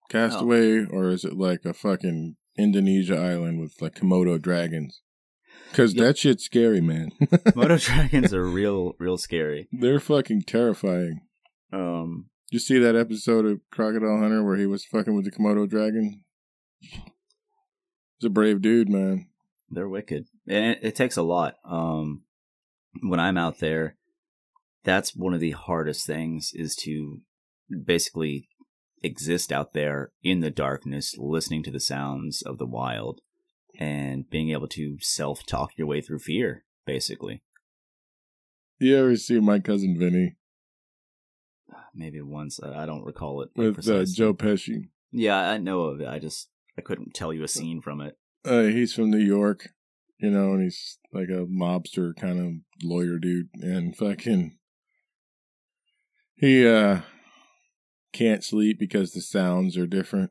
[0.08, 5.02] Castaway, or is it like a fucking Indonesia island with like Komodo dragons?
[5.70, 6.04] Because Yep.
[6.04, 7.10] that shit's scary, man.
[7.20, 9.68] Komodo dragons are real, real scary.
[9.70, 11.20] They're fucking terrifying.
[11.72, 15.68] Um, you see that episode of Crocodile Hunter where he was fucking with the Komodo
[15.68, 16.24] dragon?
[16.80, 19.28] He's a brave dude, man.
[19.70, 22.22] They're wicked and it, it takes a lot um
[23.02, 23.96] when i'm out there
[24.84, 27.20] that's one of the hardest things is to
[27.84, 28.48] basically
[29.02, 33.20] exist out there in the darkness listening to the sounds of the wild
[33.78, 37.42] and being able to self-talk your way through fear basically
[38.78, 40.36] You ever see my cousin Vinny
[41.94, 44.04] maybe once i I don't recall it with uh.
[44.04, 44.88] Joe Pesci?
[45.12, 48.16] yeah i know of it i just i couldn't tell you a scene from it
[48.44, 49.68] Uh, he's from New York,
[50.18, 54.56] you know, and he's like a mobster kind of lawyer dude, and fucking
[56.36, 57.00] he uh
[58.12, 60.30] can't sleep because the sounds are different.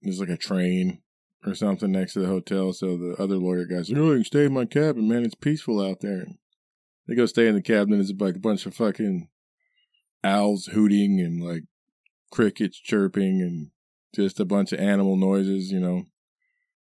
[0.00, 1.02] There's like a train
[1.44, 4.24] or something next to the hotel, so the other lawyer guy's like, "Oh, you can
[4.24, 5.24] stay in my cabin, man.
[5.24, 6.26] It's peaceful out there."
[7.06, 9.28] They go stay in the cabin, it's like a bunch of fucking
[10.22, 11.64] owls hooting and like
[12.30, 13.70] crickets chirping and
[14.14, 16.04] just a bunch of animal noises, you know.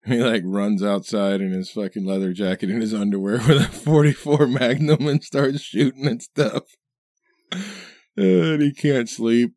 [0.06, 4.46] He like runs outside in his fucking leather jacket and his underwear with a 44
[4.46, 6.64] Magnum and starts shooting and stuff.
[8.16, 9.54] And he can't sleep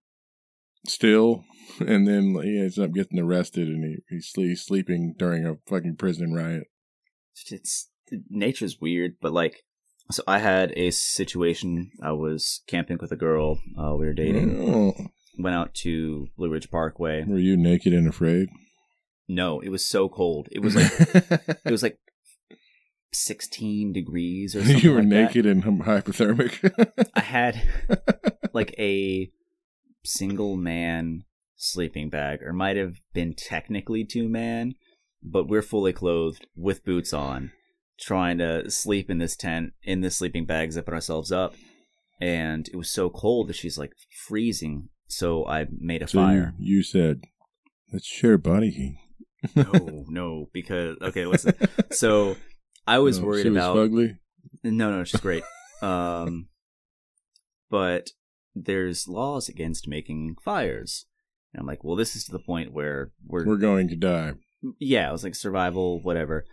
[0.87, 1.43] still.
[1.79, 5.95] And then he ends up getting arrested and he, he's, he's sleeping during a fucking
[5.97, 6.67] prison riot.
[7.49, 7.89] it's
[8.29, 9.63] nature's weird, but like,
[10.11, 11.91] so I had a situation.
[12.01, 13.59] I was camping with a girl.
[13.77, 14.61] Uh, we were dating.
[14.61, 14.93] Oh.
[15.39, 17.23] Went out to Blue Ridge Parkway.
[17.25, 18.49] Were you naked and afraid?
[19.27, 20.47] No, it was so cold.
[20.51, 20.91] It was like
[21.65, 21.97] it was like
[23.11, 24.79] sixteen degrees or something.
[24.79, 25.35] you were like that.
[25.35, 27.07] naked and hypothermic.
[27.15, 27.61] I had
[28.53, 29.31] like a
[30.03, 31.23] single man
[31.55, 34.73] sleeping bag, or might have been technically two man,
[35.23, 37.51] but we're fully clothed with boots on,
[37.99, 41.53] trying to sleep in this tent in this sleeping bag, zipping ourselves up.
[42.21, 43.91] And it was so cold that she's like
[44.27, 44.89] freezing.
[45.07, 46.53] So I made a so fire.
[46.57, 47.21] you said,
[47.91, 48.97] let's share body heat.
[49.55, 51.53] No, no, because okay, listen.
[51.91, 52.35] So
[52.87, 54.17] I was No, worried she was about fugly.
[54.63, 55.43] no, no, she's great.
[55.81, 56.47] um,
[57.69, 58.09] but
[58.55, 61.05] there's laws against making fires.
[61.53, 64.33] And I'm like, well, this is to the point where we're, We're going to die.
[64.79, 66.45] yeah, it was like survival, whatever.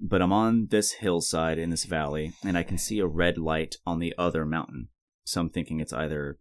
[0.00, 3.76] But I'm on this hillside in this valley, and I can see a red light
[3.86, 4.88] on the other mountain.
[5.24, 6.38] So I'm thinking it's either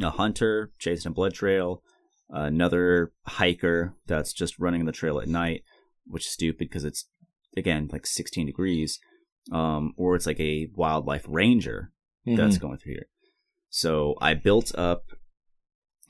[0.00, 1.82] a hunter chasing a blood trail,
[2.30, 5.62] another hiker that's just running the trail at night,
[6.06, 7.06] which is stupid because it's
[7.56, 8.98] again like 16 degrees,
[9.52, 11.92] um, or it's like a wildlife ranger
[12.26, 12.60] that's Mhm.
[12.60, 13.06] going through here.
[13.70, 15.04] So I built up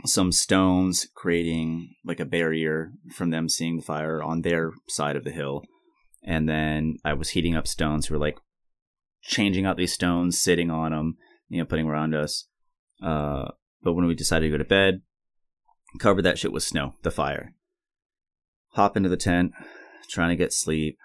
[0.05, 5.25] some stones, creating like a barrier from them seeing the fire on their side of
[5.25, 5.65] the hill.
[6.23, 8.09] And then I was heating up stones.
[8.09, 8.39] We were like
[9.23, 11.17] changing out these stones, sitting on them,
[11.49, 12.49] you know, putting around us.
[13.03, 13.49] Uh,
[13.83, 15.03] but when we decided to go to bed,
[15.99, 17.55] covered that shit with snow, the fire.
[18.73, 19.53] Hop into the tent,
[20.11, 20.99] trying to get sleep,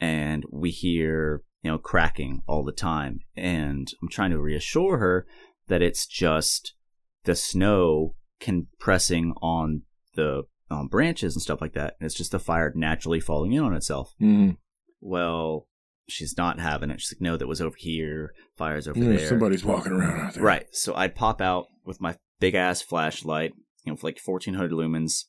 [0.00, 3.20] and we hear, you know, cracking all the time.
[3.36, 5.26] And I'm trying to reassure her
[5.68, 6.74] that it's just
[7.24, 9.82] the snow compressing on
[10.14, 11.96] the um, branches and stuff like that.
[12.00, 14.14] And it's just the fire naturally falling in on itself.
[14.20, 14.56] Mhm.
[15.00, 15.66] Well,
[16.08, 17.00] she's not having it.
[17.00, 18.32] She's like, no, that was over here.
[18.56, 19.28] Fire's over Yeah, there.
[19.28, 20.42] Somebody's walking around out there.
[20.42, 20.66] Right.
[20.72, 23.52] So I'd pop out with my big ass flashlight,
[23.90, 25.24] you know, like 1400 lumens,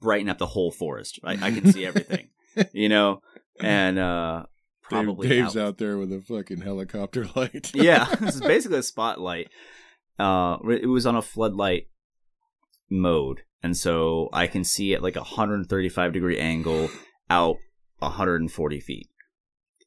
[0.00, 1.18] brighten up the whole forest.
[1.22, 1.42] Right.
[1.42, 2.28] I can see everything,
[2.72, 3.20] you know,
[3.60, 4.44] and uh,
[4.90, 7.70] Dave, probably Dave's out- out there with a fucking helicopter light.
[7.74, 9.48] yeah, this is basically a spotlight.
[10.18, 11.88] Uh, it was on a floodlight
[12.90, 16.90] mode, and so I can see at like a 135 degree angle
[17.30, 17.56] out
[18.00, 19.08] 140 feet,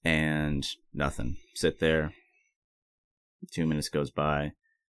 [0.03, 1.37] and nothing.
[1.55, 2.13] Sit there.
[3.51, 4.51] Two minutes goes by.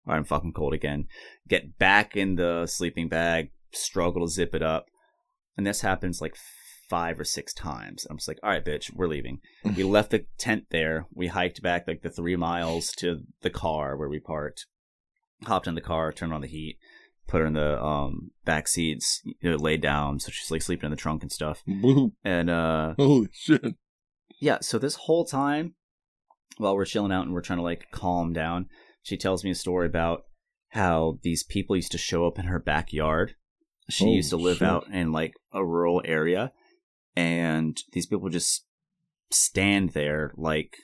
[0.05, 1.07] Right, I'm fucking cold again.
[1.47, 3.51] Get back in the sleeping bag.
[3.73, 4.87] Struggle to zip it up,
[5.55, 6.35] and this happens like
[6.89, 8.05] five or six times.
[8.09, 9.39] I'm just like, all right, bitch, we're leaving.
[9.77, 11.05] we left the tent there.
[11.13, 14.65] We hiked back like the three miles to the car where we parked.
[15.45, 16.77] Hopped in the car, turned on the heat,
[17.27, 20.85] put her in the um back seats, you know, laid down, so she's like sleeping
[20.85, 21.63] in the trunk and stuff.
[21.67, 22.11] Boom.
[22.23, 23.75] And uh Holy shit.
[24.39, 25.75] yeah, so this whole time
[26.57, 28.67] while we're chilling out and we're trying to like calm down,
[29.01, 30.23] she tells me a story about
[30.69, 33.35] how these people used to show up in her backyard.
[33.89, 34.67] She Oh, used to live shit.
[34.67, 36.51] out in like a rural area
[37.15, 38.65] and these people just
[39.31, 40.75] stand there like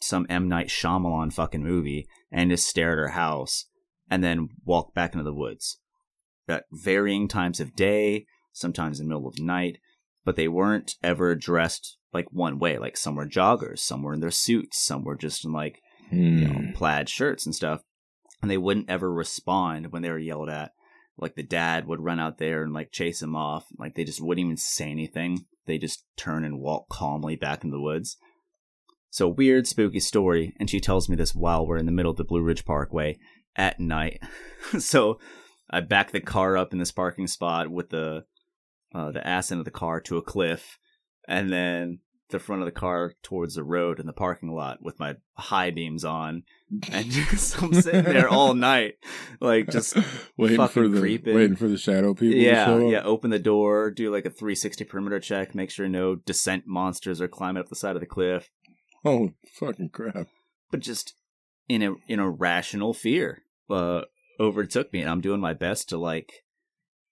[0.00, 3.66] some M Night Shyamalan fucking movie and just stare at her house
[4.10, 5.78] and then walk back into the woods
[6.48, 9.78] at varying times of day, sometimes in the middle of night,
[10.24, 12.76] but they weren't ever dressed like one way.
[12.76, 15.80] Like some were joggers, some were in their suits, some were just in like
[16.10, 16.72] you know, Hmm.
[16.72, 17.82] plaid shirts and stuff.
[18.42, 20.72] And they wouldn't ever respond when they were yelled at.
[21.18, 23.66] Like the dad would run out there and like chase him off.
[23.78, 25.44] Like they just wouldn't even say anything.
[25.66, 28.16] They just turn and walk calmly back in the woods.
[29.10, 30.54] So weird, spooky story.
[30.58, 33.18] And she tells me this while we're in the middle of the Blue Ridge Parkway
[33.56, 34.22] at night.
[34.78, 35.18] so
[35.68, 38.24] I back the car up in this parking spot with the
[38.94, 40.78] uh, the ass end of the car to a cliff,
[41.28, 44.98] and then the front of the car towards the road in the parking lot with
[44.98, 46.44] my high beams on,
[46.90, 48.94] and just I'm sitting there all night,
[49.40, 49.96] like just
[50.36, 51.34] waiting for the creeping.
[51.34, 52.38] waiting for the shadow people.
[52.38, 53.02] yeah, yeah.
[53.02, 57.28] Open the door, do like a 360 perimeter check, make sure no descent monsters are
[57.28, 58.50] climbing up the side of the cliff,
[59.04, 60.28] Oh fucking crap!
[60.70, 61.14] but just
[61.68, 64.02] in a in a rational fear uh,
[64.38, 66.44] overtook me, and I'm doing my best to like.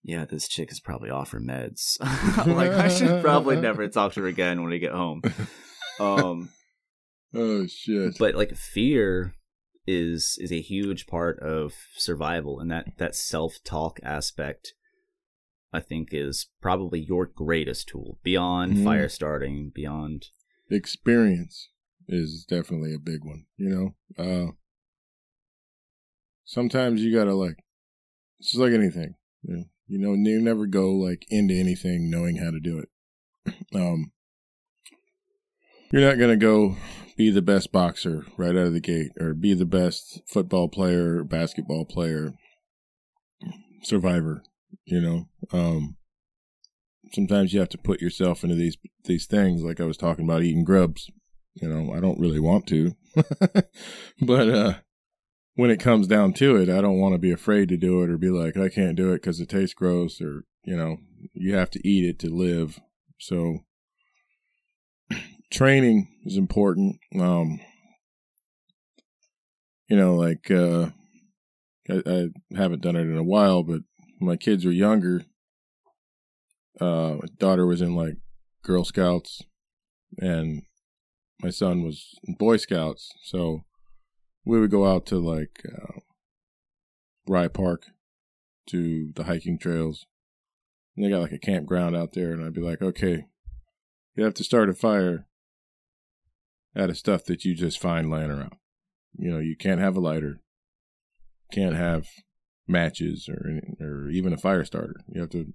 [0.08, 2.00] Yeah, this chick is probably off her meds.
[2.46, 5.20] like I should probably never talk to her again when we get home.
[6.00, 6.48] Um,
[7.34, 8.16] Oh shit!
[8.18, 9.34] but like fear
[9.86, 14.72] is is a huge part of survival and that that self-talk aspect
[15.74, 18.84] i think is probably your greatest tool beyond Mhm.
[18.84, 20.28] fire starting beyond
[20.70, 21.68] experience
[22.08, 23.44] is definitely a big one.
[23.58, 23.68] You
[24.18, 24.52] know, uh,
[26.44, 27.58] sometimes you gotta like,
[28.40, 29.14] it's just like anything.
[29.42, 32.88] You know, you know, you never go like into anything knowing how to do it.
[33.74, 34.12] Um,
[35.90, 36.76] you're not gonna go
[37.16, 41.24] be the best boxer right out of the gate, or be the best football player,
[41.24, 42.34] basketball player,
[43.82, 44.42] survivor.
[44.84, 45.96] You know, um,
[47.12, 50.42] sometimes you have to put yourself into these these things like I was talking about
[50.42, 51.10] eating grubs.
[51.54, 52.94] You know, I don't really want to.
[54.20, 54.74] but uh
[55.58, 58.10] when it comes down to it, I don't want to be afraid to do it
[58.10, 60.98] or be like I can't do it cuz it tastes gross or, you know,
[61.32, 62.78] you have to eat it to live.
[63.18, 63.64] So
[65.50, 67.00] training is important.
[67.12, 67.58] Um
[69.88, 70.90] you know, like uh
[71.90, 73.80] I, I haven't done it in a while, but
[74.20, 75.24] my kids were younger,
[76.80, 78.18] uh, my daughter was in like
[78.62, 79.42] Girl Scouts,
[80.18, 80.62] and
[81.42, 83.10] my son was in Boy Scouts.
[83.24, 83.64] So
[84.48, 86.00] we would go out to like uh,
[87.26, 87.84] Rye Park
[88.68, 90.06] to the hiking trails.
[90.96, 93.26] And they got like a campground out there, and I'd be like, okay,
[94.16, 95.26] you have to start a fire
[96.74, 98.54] out of stuff that you just find laying around.
[99.16, 100.40] You know, you can't have a lighter,
[101.52, 102.06] can't have
[102.66, 104.96] matches or any, or even a fire starter.
[105.08, 105.52] You have to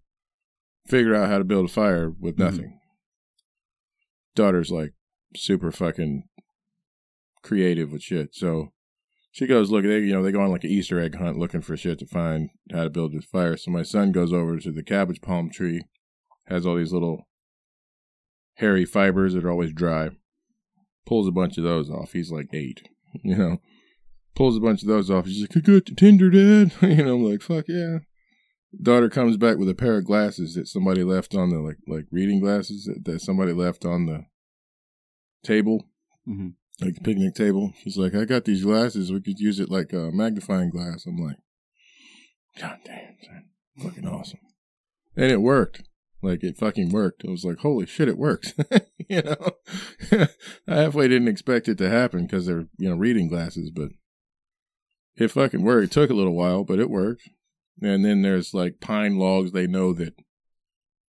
[0.87, 2.39] figure out how to build a fire with Mhm.
[2.39, 2.79] nothing.
[4.35, 4.93] Daughter's like
[5.35, 6.27] super fucking
[7.41, 8.35] creative with shit.
[8.35, 8.71] So
[9.33, 11.61] she goes look they you know, they go on like an Easter egg hunt looking
[11.61, 13.57] for shit to find how to build this fire.
[13.57, 15.81] So my son goes over to the cabbage palm tree,
[16.45, 17.27] has all these little
[18.55, 20.11] hairy fibers that are always dry.
[21.05, 22.13] Pulls a bunch of those off.
[22.13, 22.87] He's like eight,
[23.23, 23.57] you know.
[24.35, 25.25] Pulls a bunch of those off.
[25.25, 26.71] He's like, the Tinder, Dad.
[26.81, 27.99] you know, I'm like, fuck yeah.
[28.81, 32.05] Daughter comes back with a pair of glasses that somebody left on the like like
[32.11, 34.25] reading glasses that, that somebody left on the
[35.43, 35.85] table,
[36.27, 36.53] Mhm.
[36.81, 37.73] Like the picnic table.
[37.83, 39.11] She's like, I got these glasses.
[39.11, 41.05] We could use it like a magnifying glass.
[41.05, 41.37] I'm like,
[42.59, 43.45] God damn, son.
[43.81, 44.39] fucking awesome.
[45.15, 45.83] And it worked.
[46.21, 47.23] Like it fucking worked.
[47.27, 48.53] I was like, holy shit, it works.
[49.09, 49.51] you know,
[50.67, 53.89] I halfway didn't expect it to happen because they're you know reading glasses, but
[55.15, 55.85] it fucking worked.
[55.85, 57.29] It took a little while, but it worked.
[57.81, 59.51] And then there's like pine logs.
[59.51, 60.13] They know that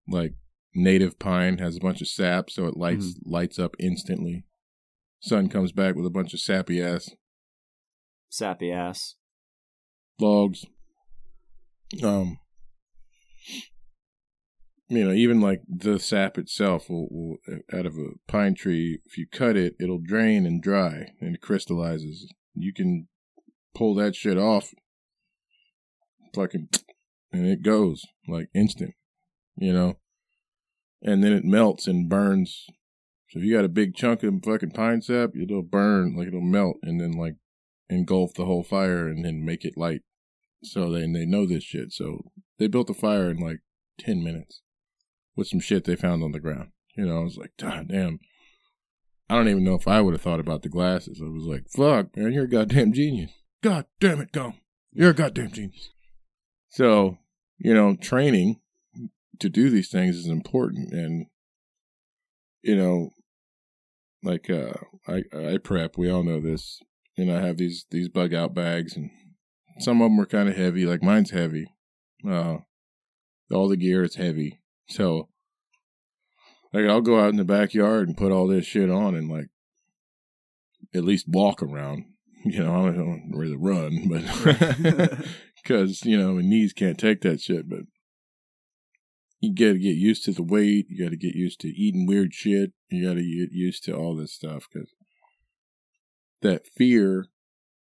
[0.08, 0.34] like
[0.74, 3.32] native pine has a bunch of sap, so it lights mm-hmm.
[3.32, 4.46] lights up instantly.
[5.22, 7.10] Sun comes back with a bunch of sappy ass
[8.30, 9.16] sappy ass
[10.20, 10.66] logs.
[12.04, 12.40] Um,
[14.88, 17.38] you know, even like the sap itself will, will
[17.74, 21.42] out of a pine tree, if you cut it, it'll drain and dry and it
[21.42, 22.32] crystallizes.
[22.56, 23.08] You can
[23.76, 24.74] pull that shit off,
[26.34, 26.70] fucking,
[27.32, 28.94] and it goes like instant,
[29.58, 29.98] you know.
[31.02, 32.66] and then it melts and burns.
[33.32, 36.42] So if you got a big chunk of fucking pine sap, it'll burn, like it'll
[36.42, 37.36] melt, and then like
[37.90, 40.02] engulf the whole fire, and then make it light.
[40.64, 41.94] So they they know this shit.
[41.94, 43.60] So they built a fire in like
[43.98, 44.62] ten minutes
[45.38, 46.72] with some shit they found on the ground.
[46.98, 48.20] You know, I was like, God damn.
[49.30, 51.22] I don't even know if I would have thought about the glasses.
[51.24, 53.32] I was like, fuck, man, you're a goddamn genius.
[53.64, 54.56] God damn it, Gum.
[54.92, 55.90] You're a goddamn genius.
[56.68, 57.18] So,
[57.58, 58.60] you know, training
[59.40, 60.92] to do these things is important.
[60.92, 61.28] And,
[62.62, 63.12] you know,
[64.24, 64.74] like, uh,
[65.08, 66.80] I, I prep, we all know this.
[67.18, 69.12] And I have these, these bug out bags and
[69.80, 70.86] some of them are kind of heavy.
[70.86, 71.74] Like mine's heavy.
[72.28, 72.58] Uh,
[73.52, 74.62] all the gear is heavy.
[74.88, 75.30] So,
[76.74, 79.48] like, I'll go out in the backyard and put all this shit on and like
[80.94, 82.06] at least walk around.
[82.44, 84.24] You know, I don't really run, but
[85.64, 87.70] because you know my knees can't take that shit.
[87.70, 87.82] But
[89.42, 90.86] you got to get used to the weight.
[90.90, 92.72] You got to get used to eating weird shit.
[92.90, 94.94] You got to get used to all this stuff because
[96.42, 97.26] that fear.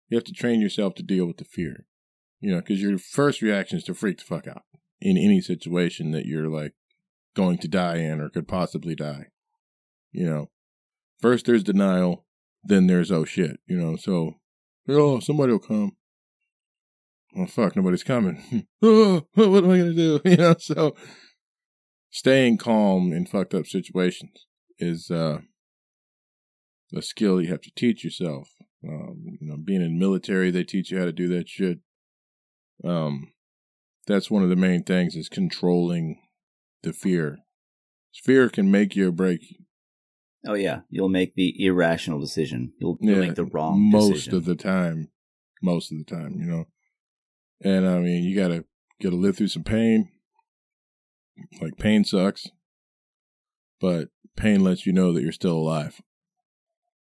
[0.07, 1.85] You have to train yourself to deal with the fear.
[2.39, 4.63] You know, because your first reaction is to freak the fuck out
[4.99, 6.73] in any situation that you're like
[7.35, 9.27] going to die in or could possibly die.
[10.11, 10.49] You know,
[11.21, 12.25] first there's denial,
[12.63, 13.59] then there's oh shit.
[13.67, 14.35] You know, so
[14.87, 15.97] oh somebody will come.
[17.37, 18.65] Oh fuck, nobody's coming.
[18.81, 20.21] oh, what am I gonna do?
[20.25, 20.95] You know, so
[22.09, 24.45] staying calm in fucked up situations
[24.77, 25.39] is uh,
[26.95, 28.49] a skill you have to teach yourself.
[28.87, 31.79] Um, you know, being in the military, they teach you how to do that shit.
[32.83, 33.33] Um,
[34.07, 36.21] that's one of the main things is controlling
[36.81, 37.39] the fear.
[38.23, 39.57] Fear can make you or break you.
[40.47, 42.71] Oh yeah, you'll make the irrational decision.
[42.79, 44.35] You'll, you'll Yeah, make the wrong most decision.
[44.35, 45.09] of the time.
[45.61, 46.65] Most of the time, you know.
[47.61, 48.63] And I mean, you gotta
[49.03, 50.09] gotta live through some pain.
[51.61, 52.49] Like pain sucks,
[53.79, 56.01] but pain lets you know that you're still alive.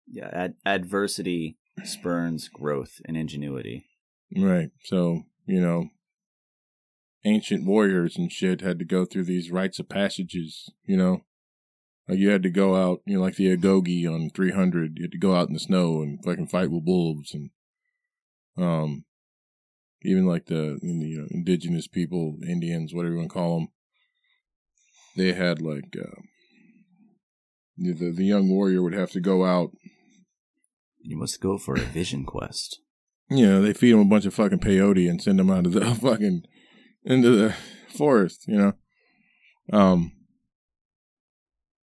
[0.07, 3.87] yeah, ad- adversity spurns growth and ingenuity.
[4.37, 4.71] Right.
[4.85, 5.91] So you know,
[7.25, 10.71] ancient warriors and shit had to go through these rites of passages.
[10.85, 11.25] You know,
[12.09, 14.99] like you had to go out, you know, like the Agoge on 300.
[14.99, 17.51] You had to go out in the snow and fucking fight with wolves and,
[18.57, 19.05] um,
[20.03, 23.69] even like the you know indigenous people, Indians, whatever you want to call them.
[25.17, 26.21] They had like uh,
[27.77, 29.71] the the young warrior would have to go out.
[31.03, 32.81] You must go for a vision quest.
[33.31, 35.73] You know, they feed them a bunch of fucking peyote and send them out of
[35.73, 36.43] the fucking
[37.05, 37.55] into the
[37.89, 38.45] forest.
[38.47, 38.73] You know,
[39.73, 40.13] um,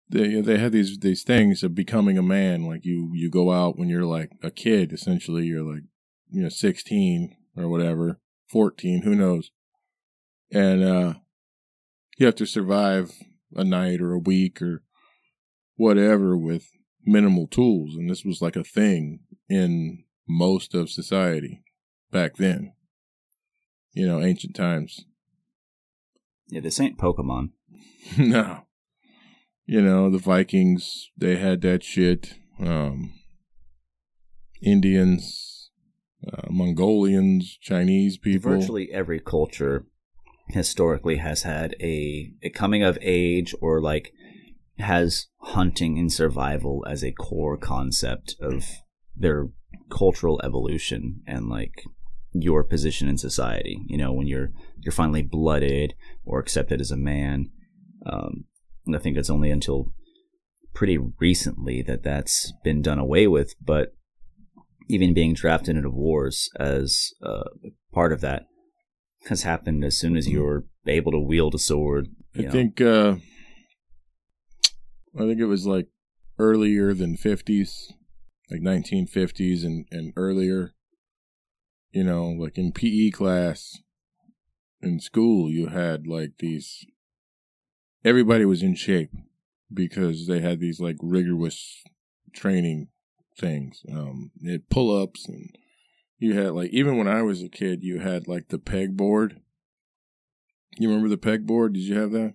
[0.10, 2.66] they they had these these things of becoming a man.
[2.66, 4.94] Like you you go out when you're like a kid.
[4.94, 5.84] Essentially, you're like
[6.30, 9.52] you know sixteen or whatever, fourteen, who knows,
[10.52, 11.14] and uh,
[12.18, 13.12] you have to survive
[13.56, 14.84] a night or a week or
[15.76, 16.70] whatever with
[17.06, 21.64] minimal tools, and this was like a thing in most of society
[22.12, 22.74] back then.
[23.94, 25.06] You know, ancient times.
[26.48, 27.50] Yeah, this ain't Pokemon.
[28.18, 28.62] no.
[29.66, 32.36] You know, the Vikings, they had that shit.
[32.60, 33.14] Um,
[34.62, 35.72] Indians,
[36.32, 38.52] uh, Mongolians, Chinese people.
[38.52, 39.86] Virtually every culture
[40.50, 44.14] historically has had a, a coming of age or like
[44.78, 48.66] has hunting and survival as a core concept of
[49.16, 49.50] their
[49.90, 51.84] cultural evolution and like
[52.34, 53.80] your position in society.
[53.88, 55.94] You know, when you're you're finally blooded
[56.26, 57.50] or accepted as a man.
[58.06, 58.46] Um,
[58.86, 59.94] and I think it's only until
[60.74, 63.54] pretty recently that that's been done away with.
[63.64, 63.96] But
[64.90, 67.44] even being drafted into wars as uh,
[67.94, 68.44] part of that
[69.30, 72.08] has happened as soon as you're able to wield a sword.
[72.38, 72.52] I know.
[72.52, 73.16] think, uh,
[75.16, 75.88] I think it was like
[76.38, 77.92] earlier than 50s,
[78.50, 80.74] like 1950s and, and earlier.
[81.92, 83.78] You know, like in PE class
[84.82, 86.86] in school, you had like these,
[88.04, 89.12] everybody was in shape
[89.72, 91.84] because they had these like rigorous
[92.34, 92.88] training
[93.40, 93.84] things.
[93.92, 94.32] Um,
[94.70, 95.56] pull ups and
[96.24, 99.42] you had like, even when I was a kid, you had like the pegboard.
[100.78, 101.74] You remember the pegboard?
[101.74, 102.34] Did you have that?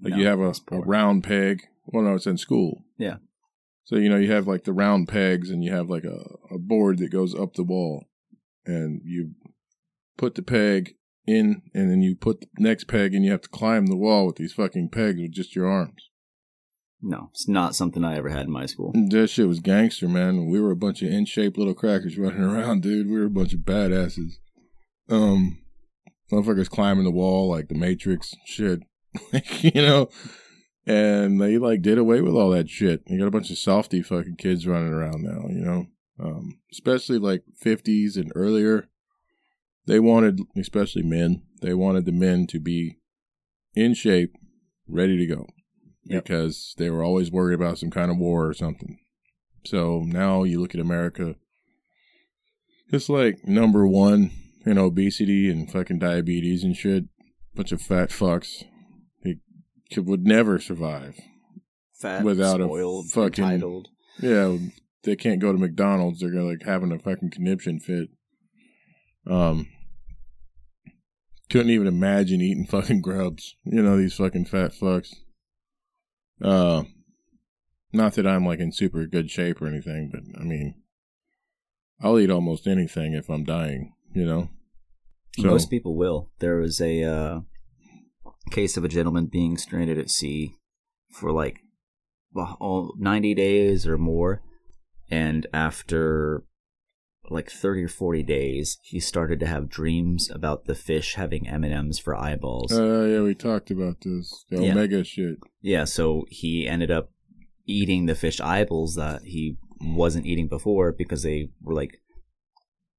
[0.00, 1.64] Like No, you have a, a round peg.
[1.86, 2.84] Well, no, it's in school.
[2.96, 3.16] Yeah.
[3.84, 6.58] So you know you have like the round pegs, and you have like a, a
[6.58, 8.04] board that goes up the wall,
[8.64, 9.32] and you
[10.16, 10.94] put the peg
[11.26, 14.26] in, and then you put the next peg, and you have to climb the wall
[14.26, 16.10] with these fucking pegs with just your arms.
[17.00, 18.92] No, it's not something I ever had in my school.
[18.92, 20.48] That shit was gangster, man.
[20.48, 23.08] We were a bunch of in shape little crackers running around, dude.
[23.08, 24.32] We were a bunch of badasses.
[25.08, 25.58] Um,
[26.32, 28.80] motherfuckers climbing the wall like the Matrix, shit.
[29.60, 30.08] you know,
[30.86, 33.02] and they like did away with all that shit.
[33.06, 35.86] You got a bunch of softy fucking kids running around now, you know,
[36.20, 38.88] um, especially like fifties and earlier.
[39.86, 42.98] They wanted, especially men, they wanted the men to be
[43.74, 44.34] in shape,
[44.86, 45.46] ready to go,
[46.04, 46.24] Yep.
[46.24, 48.98] because they were always worried about some kind of war or something.
[49.64, 51.34] So now you look at America,
[52.90, 54.30] it's like number one
[54.64, 57.04] in obesity and fucking diabetes and shit.
[57.54, 58.64] Bunch of fat fucks.
[59.24, 59.36] They
[59.92, 61.18] could, would never survive.
[62.00, 63.88] Fat, Without a fucking- entitled.
[64.20, 64.56] Yeah,
[65.02, 66.20] they can't go to McDonald's.
[66.20, 68.08] They're gonna like having a fucking conniption fit.
[69.26, 69.68] Um,
[71.50, 73.54] couldn't even imagine eating fucking grubs.
[73.64, 75.14] You know these fucking fat fucks.
[76.42, 76.84] Uh,
[77.92, 80.74] not that I'm like in super good shape or anything, but I mean,
[82.00, 83.94] I'll eat almost anything if I'm dying.
[84.14, 84.48] You know.
[85.38, 86.30] So Most people will.
[86.40, 87.40] There was a uh,
[88.50, 90.56] case of a gentleman being stranded at sea
[91.10, 91.60] for like
[92.32, 94.42] well, 90 days or more.
[95.10, 96.44] And after
[97.30, 101.98] like 30 or 40 days, he started to have dreams about the fish having M&Ms
[101.98, 102.72] for eyeballs.
[102.72, 104.44] Uh, yeah, we talked about this.
[104.50, 104.72] The Yeah.
[104.72, 105.38] omega shit.
[105.60, 107.10] Yeah, so he ended up
[107.66, 112.00] eating the fish eyeballs that he wasn't eating before because they were like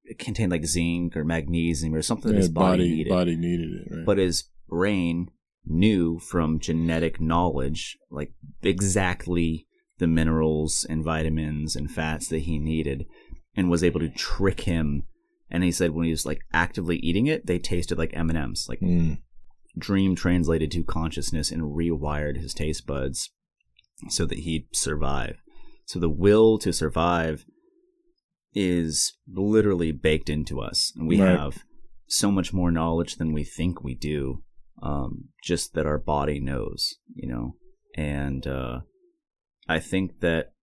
[0.05, 3.09] it contained like zinc or magnesium or something that his body, body needed.
[3.09, 4.05] body needed it, right?
[4.05, 5.30] But his brain
[5.65, 8.32] knew from genetic knowledge like
[8.63, 9.67] exactly
[9.99, 13.05] the minerals and vitamins and fats that he needed
[13.60, 15.03] and was able to trick him
[15.51, 18.80] and he said when he was like actively eating it they tasted like M&Ms like
[18.80, 19.20] Mm.
[19.78, 23.30] dream translated to consciousness and rewired his taste buds
[24.10, 25.38] so that he'd survive.
[25.86, 27.45] So the will to survive
[28.53, 30.91] is literally baked into us.
[30.95, 31.38] And we Right.
[31.38, 31.64] have
[32.07, 34.43] so much more knowledge than we think we do,
[34.82, 37.55] um, just that our body knows, you know?
[37.95, 38.82] And uh,
[39.68, 40.53] I think that,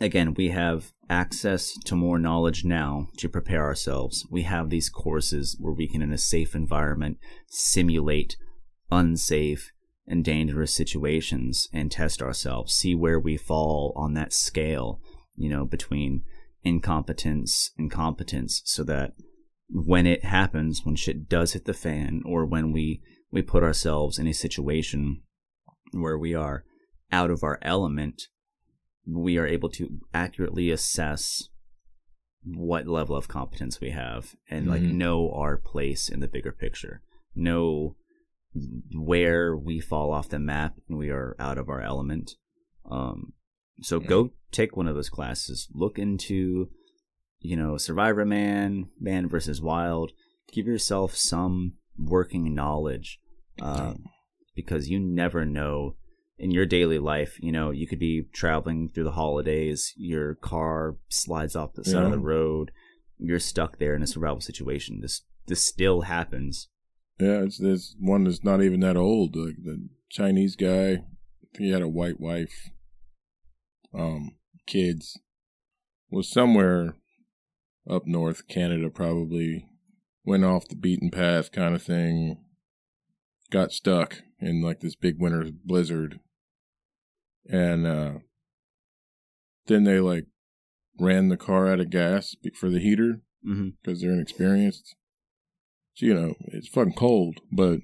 [0.00, 4.26] again, we have access to more knowledge now to prepare ourselves.
[4.30, 7.18] We have these courses where we can, in a safe environment,
[7.48, 8.36] simulate
[8.90, 9.70] unsafe
[10.06, 15.00] and dangerous situations and test ourselves, see where we fall on that scale,
[15.34, 16.22] you know, between
[16.62, 19.12] incompetence and competence, so that
[19.68, 24.18] when it happens, when shit does hit the fan, or when we we put ourselves
[24.18, 25.22] in a situation
[25.92, 26.64] where we are
[27.10, 28.28] out of our element,
[29.06, 31.48] we are able to accurately assess
[32.44, 34.94] what level of competence we have and like Mhm.
[34.94, 37.02] know our place in the bigger picture.
[37.34, 37.96] Know
[38.94, 42.36] where we fall off the map and we are out of our element.
[42.90, 43.32] Um
[43.80, 45.68] so go take one of those classes.
[45.72, 46.70] Look into
[47.40, 50.12] you know Survivorman man versus wild.
[50.52, 53.20] Give yourself some working knowledge
[53.60, 53.94] uh,
[54.54, 55.96] because you never know
[56.44, 60.96] in your daily life you know you could be traveling through the holidays your car
[61.08, 62.70] slides off the side of the road
[63.18, 65.00] you're stuck there in a survival situation.
[65.00, 66.68] This this still happens.
[67.20, 69.36] Yeah, it's there's one that's not even that old.
[69.36, 71.04] Like the Chinese guy,
[71.58, 72.70] he had a white wife,
[73.96, 74.32] um,
[74.66, 75.18] kids,
[76.10, 76.96] was somewhere
[77.88, 79.68] up north, Canada probably,
[80.24, 82.38] went off the beaten path kind of thing,
[83.50, 86.18] got stuck in like this big winter blizzard,
[87.48, 88.12] and uh,
[89.66, 90.26] then they like
[90.98, 93.70] ran the car out of gas for the heater mm-hmm.
[93.82, 94.94] because they're inexperienced.
[95.94, 97.80] So, you know, it's fucking cold, but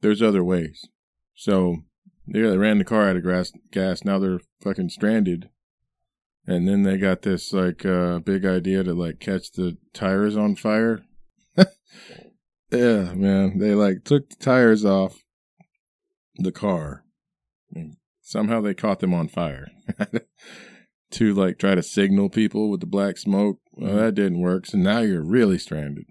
[0.00, 0.86] there's other ways.
[1.34, 1.78] So
[2.26, 3.52] they they ran the car out of gas.
[3.72, 4.04] Gas.
[4.04, 5.50] Now they're fucking stranded,
[6.46, 10.56] and then they got this like uh, big idea to like catch the tires on
[10.56, 11.02] fire.
[12.70, 13.58] yeah, man.
[13.58, 15.22] They like took the tires off
[16.38, 17.04] the car.
[17.74, 17.96] And
[18.28, 19.68] somehow they caught them on fire.
[21.10, 23.60] to like try to signal people with the black smoke.
[23.72, 24.66] Well, that didn't work.
[24.66, 26.04] So now you're really stranded.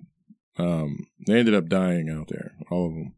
[0.58, 3.14] Um, they ended up dying out there, all of them.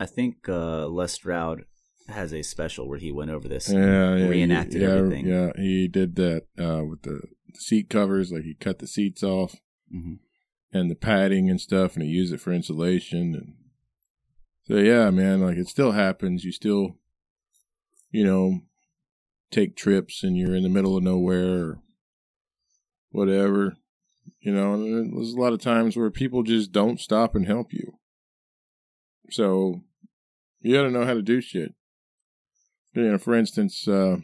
[0.00, 1.64] I think uh, Les Stroud
[2.08, 5.26] has a special where he went over this, Yeah, and yeah, reenacted yeah, everything.
[5.26, 7.20] Yeah, he did that uh, with the
[7.54, 8.32] seat covers.
[8.32, 9.56] Like he cut the seats off
[9.90, 10.14] hmm
[10.72, 13.34] and the padding and stuff, and he used it for insulation.
[13.34, 13.54] And
[14.62, 16.44] so, yeah, man, like it still happens.
[16.44, 16.96] You still,
[18.10, 18.60] you know,
[19.50, 21.78] take trips, and you're in the middle of nowhere or
[23.10, 23.76] whatever.
[24.40, 27.98] You know, there's a lot of times where people just don't stop and help you.
[29.30, 29.82] So
[30.60, 31.74] you got to know how to do shit.
[32.94, 34.16] You know, for instance, uh,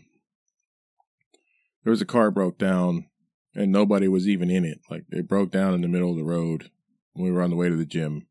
[1.85, 3.07] there was a car broke down
[3.55, 4.81] and nobody was even in it.
[4.91, 6.71] Like it broke down in the middle of the road.
[7.15, 8.27] We were on the way to the gym,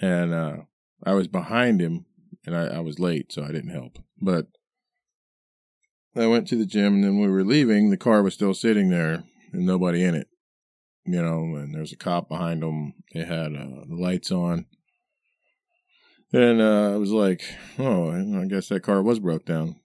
[0.00, 0.56] and uh,
[1.04, 2.06] I was behind him,
[2.46, 3.98] and I, I was late, so I didn't help.
[4.20, 4.46] But
[6.14, 8.90] I went to the gym, and then we were leaving, the car was still sitting
[8.90, 10.28] there and nobody in it.
[11.04, 12.94] You know, and there's a cop behind them.
[13.12, 14.66] They had uh, the lights on.
[16.32, 17.42] And uh, I was like,
[17.78, 19.76] oh, I guess that car was broke down.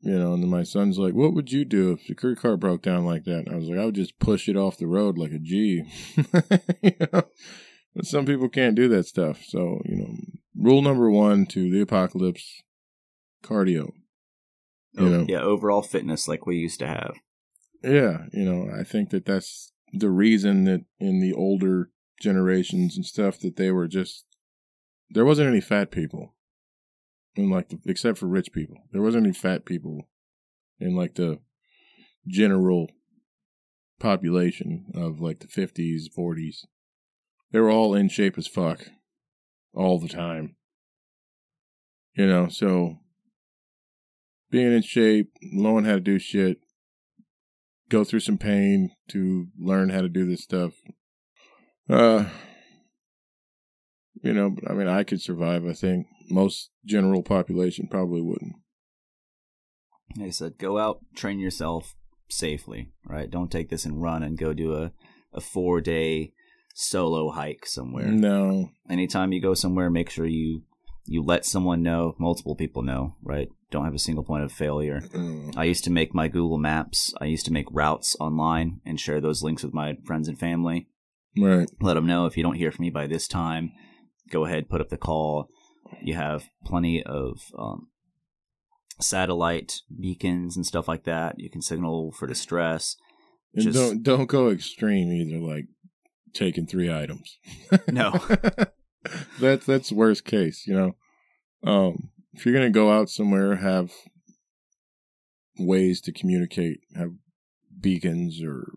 [0.00, 3.04] You know, and my son's like, what would you do if your car broke down
[3.04, 3.46] like that?
[3.46, 5.82] And I was like, I would just push it off the road like a G.
[6.82, 7.22] you know?
[7.94, 9.42] But some people can't do that stuff.
[9.46, 10.14] So, you know,
[10.58, 12.62] rule number one to the apocalypse
[13.42, 13.92] cardio.
[14.92, 15.26] You oh, know?
[15.28, 17.16] yeah, overall fitness like we used to have.
[17.82, 21.90] Yeah, you know, I think that that's the reason that in the older
[22.20, 24.24] generations and stuff that they were just
[25.10, 26.34] there wasn't any fat people
[27.36, 28.76] in like the, except for rich people.
[28.92, 30.08] There wasn't any fat people
[30.80, 31.38] in like the
[32.26, 32.90] general
[34.00, 36.64] population of like the 50s, 40s.
[37.52, 38.86] They were all in shape as fuck
[39.76, 40.56] all the time.
[42.14, 42.96] You know, so
[44.50, 46.58] being in shape, knowing how to do shit,
[47.90, 50.72] go through some pain to learn how to do this stuff.
[51.88, 52.24] Uh,
[54.22, 55.66] you know, I mean, I could survive.
[55.66, 58.56] I think most general population probably wouldn't.
[60.16, 61.94] Like I said, go out, train yourself
[62.30, 63.30] safely, right?
[63.30, 64.92] Don't take this and run and go do a,
[65.32, 66.32] a four day
[66.78, 68.06] solo hike somewhere.
[68.06, 68.70] No.
[68.88, 70.62] Anytime you go somewhere, make sure you
[71.06, 73.48] you let someone know, multiple people know, right?
[73.70, 75.00] Don't have a single point of failure.
[75.56, 77.14] I used to make my Google Maps.
[77.20, 80.88] I used to make routes online and share those links with my friends and family.
[81.38, 81.70] Right.
[81.80, 83.70] Let them know if you don't hear from me by this time,
[84.30, 85.48] go ahead, put up the call.
[86.02, 87.86] You have plenty of um,
[89.00, 91.38] satellite beacons and stuff like that.
[91.38, 92.96] You can signal for distress.
[93.54, 95.66] And Just- don't don't go extreme either, like
[96.36, 97.38] taking three items.
[97.88, 98.12] No.
[99.40, 100.96] that's that's worst case, you know.
[101.70, 103.90] Um, if you're gonna go out somewhere, have
[105.58, 106.80] ways to communicate.
[106.94, 107.12] Have
[107.80, 108.72] beacons or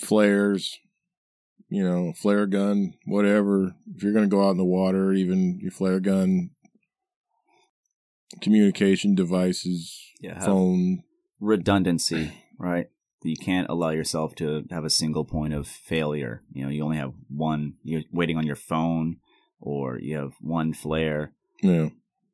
[0.00, 0.78] flares,
[1.68, 3.74] you know, flare gun, whatever.
[3.94, 6.50] If you're gonna go out in the water, even your flare gun,
[8.40, 11.02] communication devices, Yeah, phone.
[11.40, 12.86] redundancy, right?
[13.22, 16.42] You can't allow yourself to have a single point of failure.
[16.52, 17.74] You know, you only have one.
[17.82, 19.16] You're waiting on your phone,
[19.60, 21.32] or you have one flare.
[21.62, 21.88] Yeah.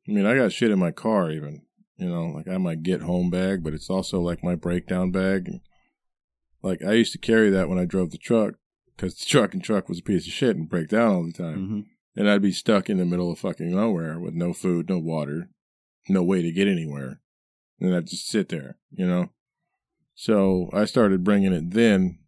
[0.07, 1.63] I mean, I got shit in my car even.
[1.97, 5.11] You know, like I have my get home bag, but it's also like my breakdown
[5.11, 5.49] bag.
[6.61, 8.55] Like I used to carry that when I drove the truck
[8.95, 11.33] because the truck and truck was a piece of shit and break down all the
[11.33, 11.67] time.
[11.67, 11.79] hmm
[12.19, 15.49] And I'd be stuck in the middle of fucking nowhere with no food, no water,
[16.09, 17.21] no way to get anywhere.
[17.79, 19.29] And I'd just sit there, you know?
[20.15, 22.19] So I started bringing it then.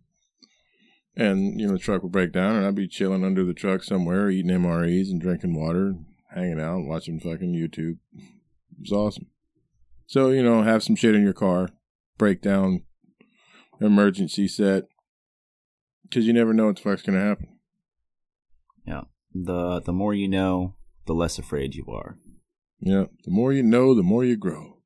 [1.16, 3.84] And, you know, the truck would break down and I'd be chilling under the truck
[3.84, 5.96] somewhere, eating MREs and drinking water,
[6.36, 7.98] hanging out, watching fucking YouTube.
[8.16, 9.26] It was awesome.
[10.06, 11.70] So, you know, have some shit in your car,
[12.20, 12.84] break down,
[13.82, 14.84] emergency set,
[16.04, 17.48] because you never know what the fuck's going to happen.
[18.86, 19.02] Yeah,
[19.34, 20.76] the the more you know,
[21.08, 22.18] the less afraid you are.
[22.80, 23.06] Yeah.
[23.26, 24.77] The more you know, the more you grow.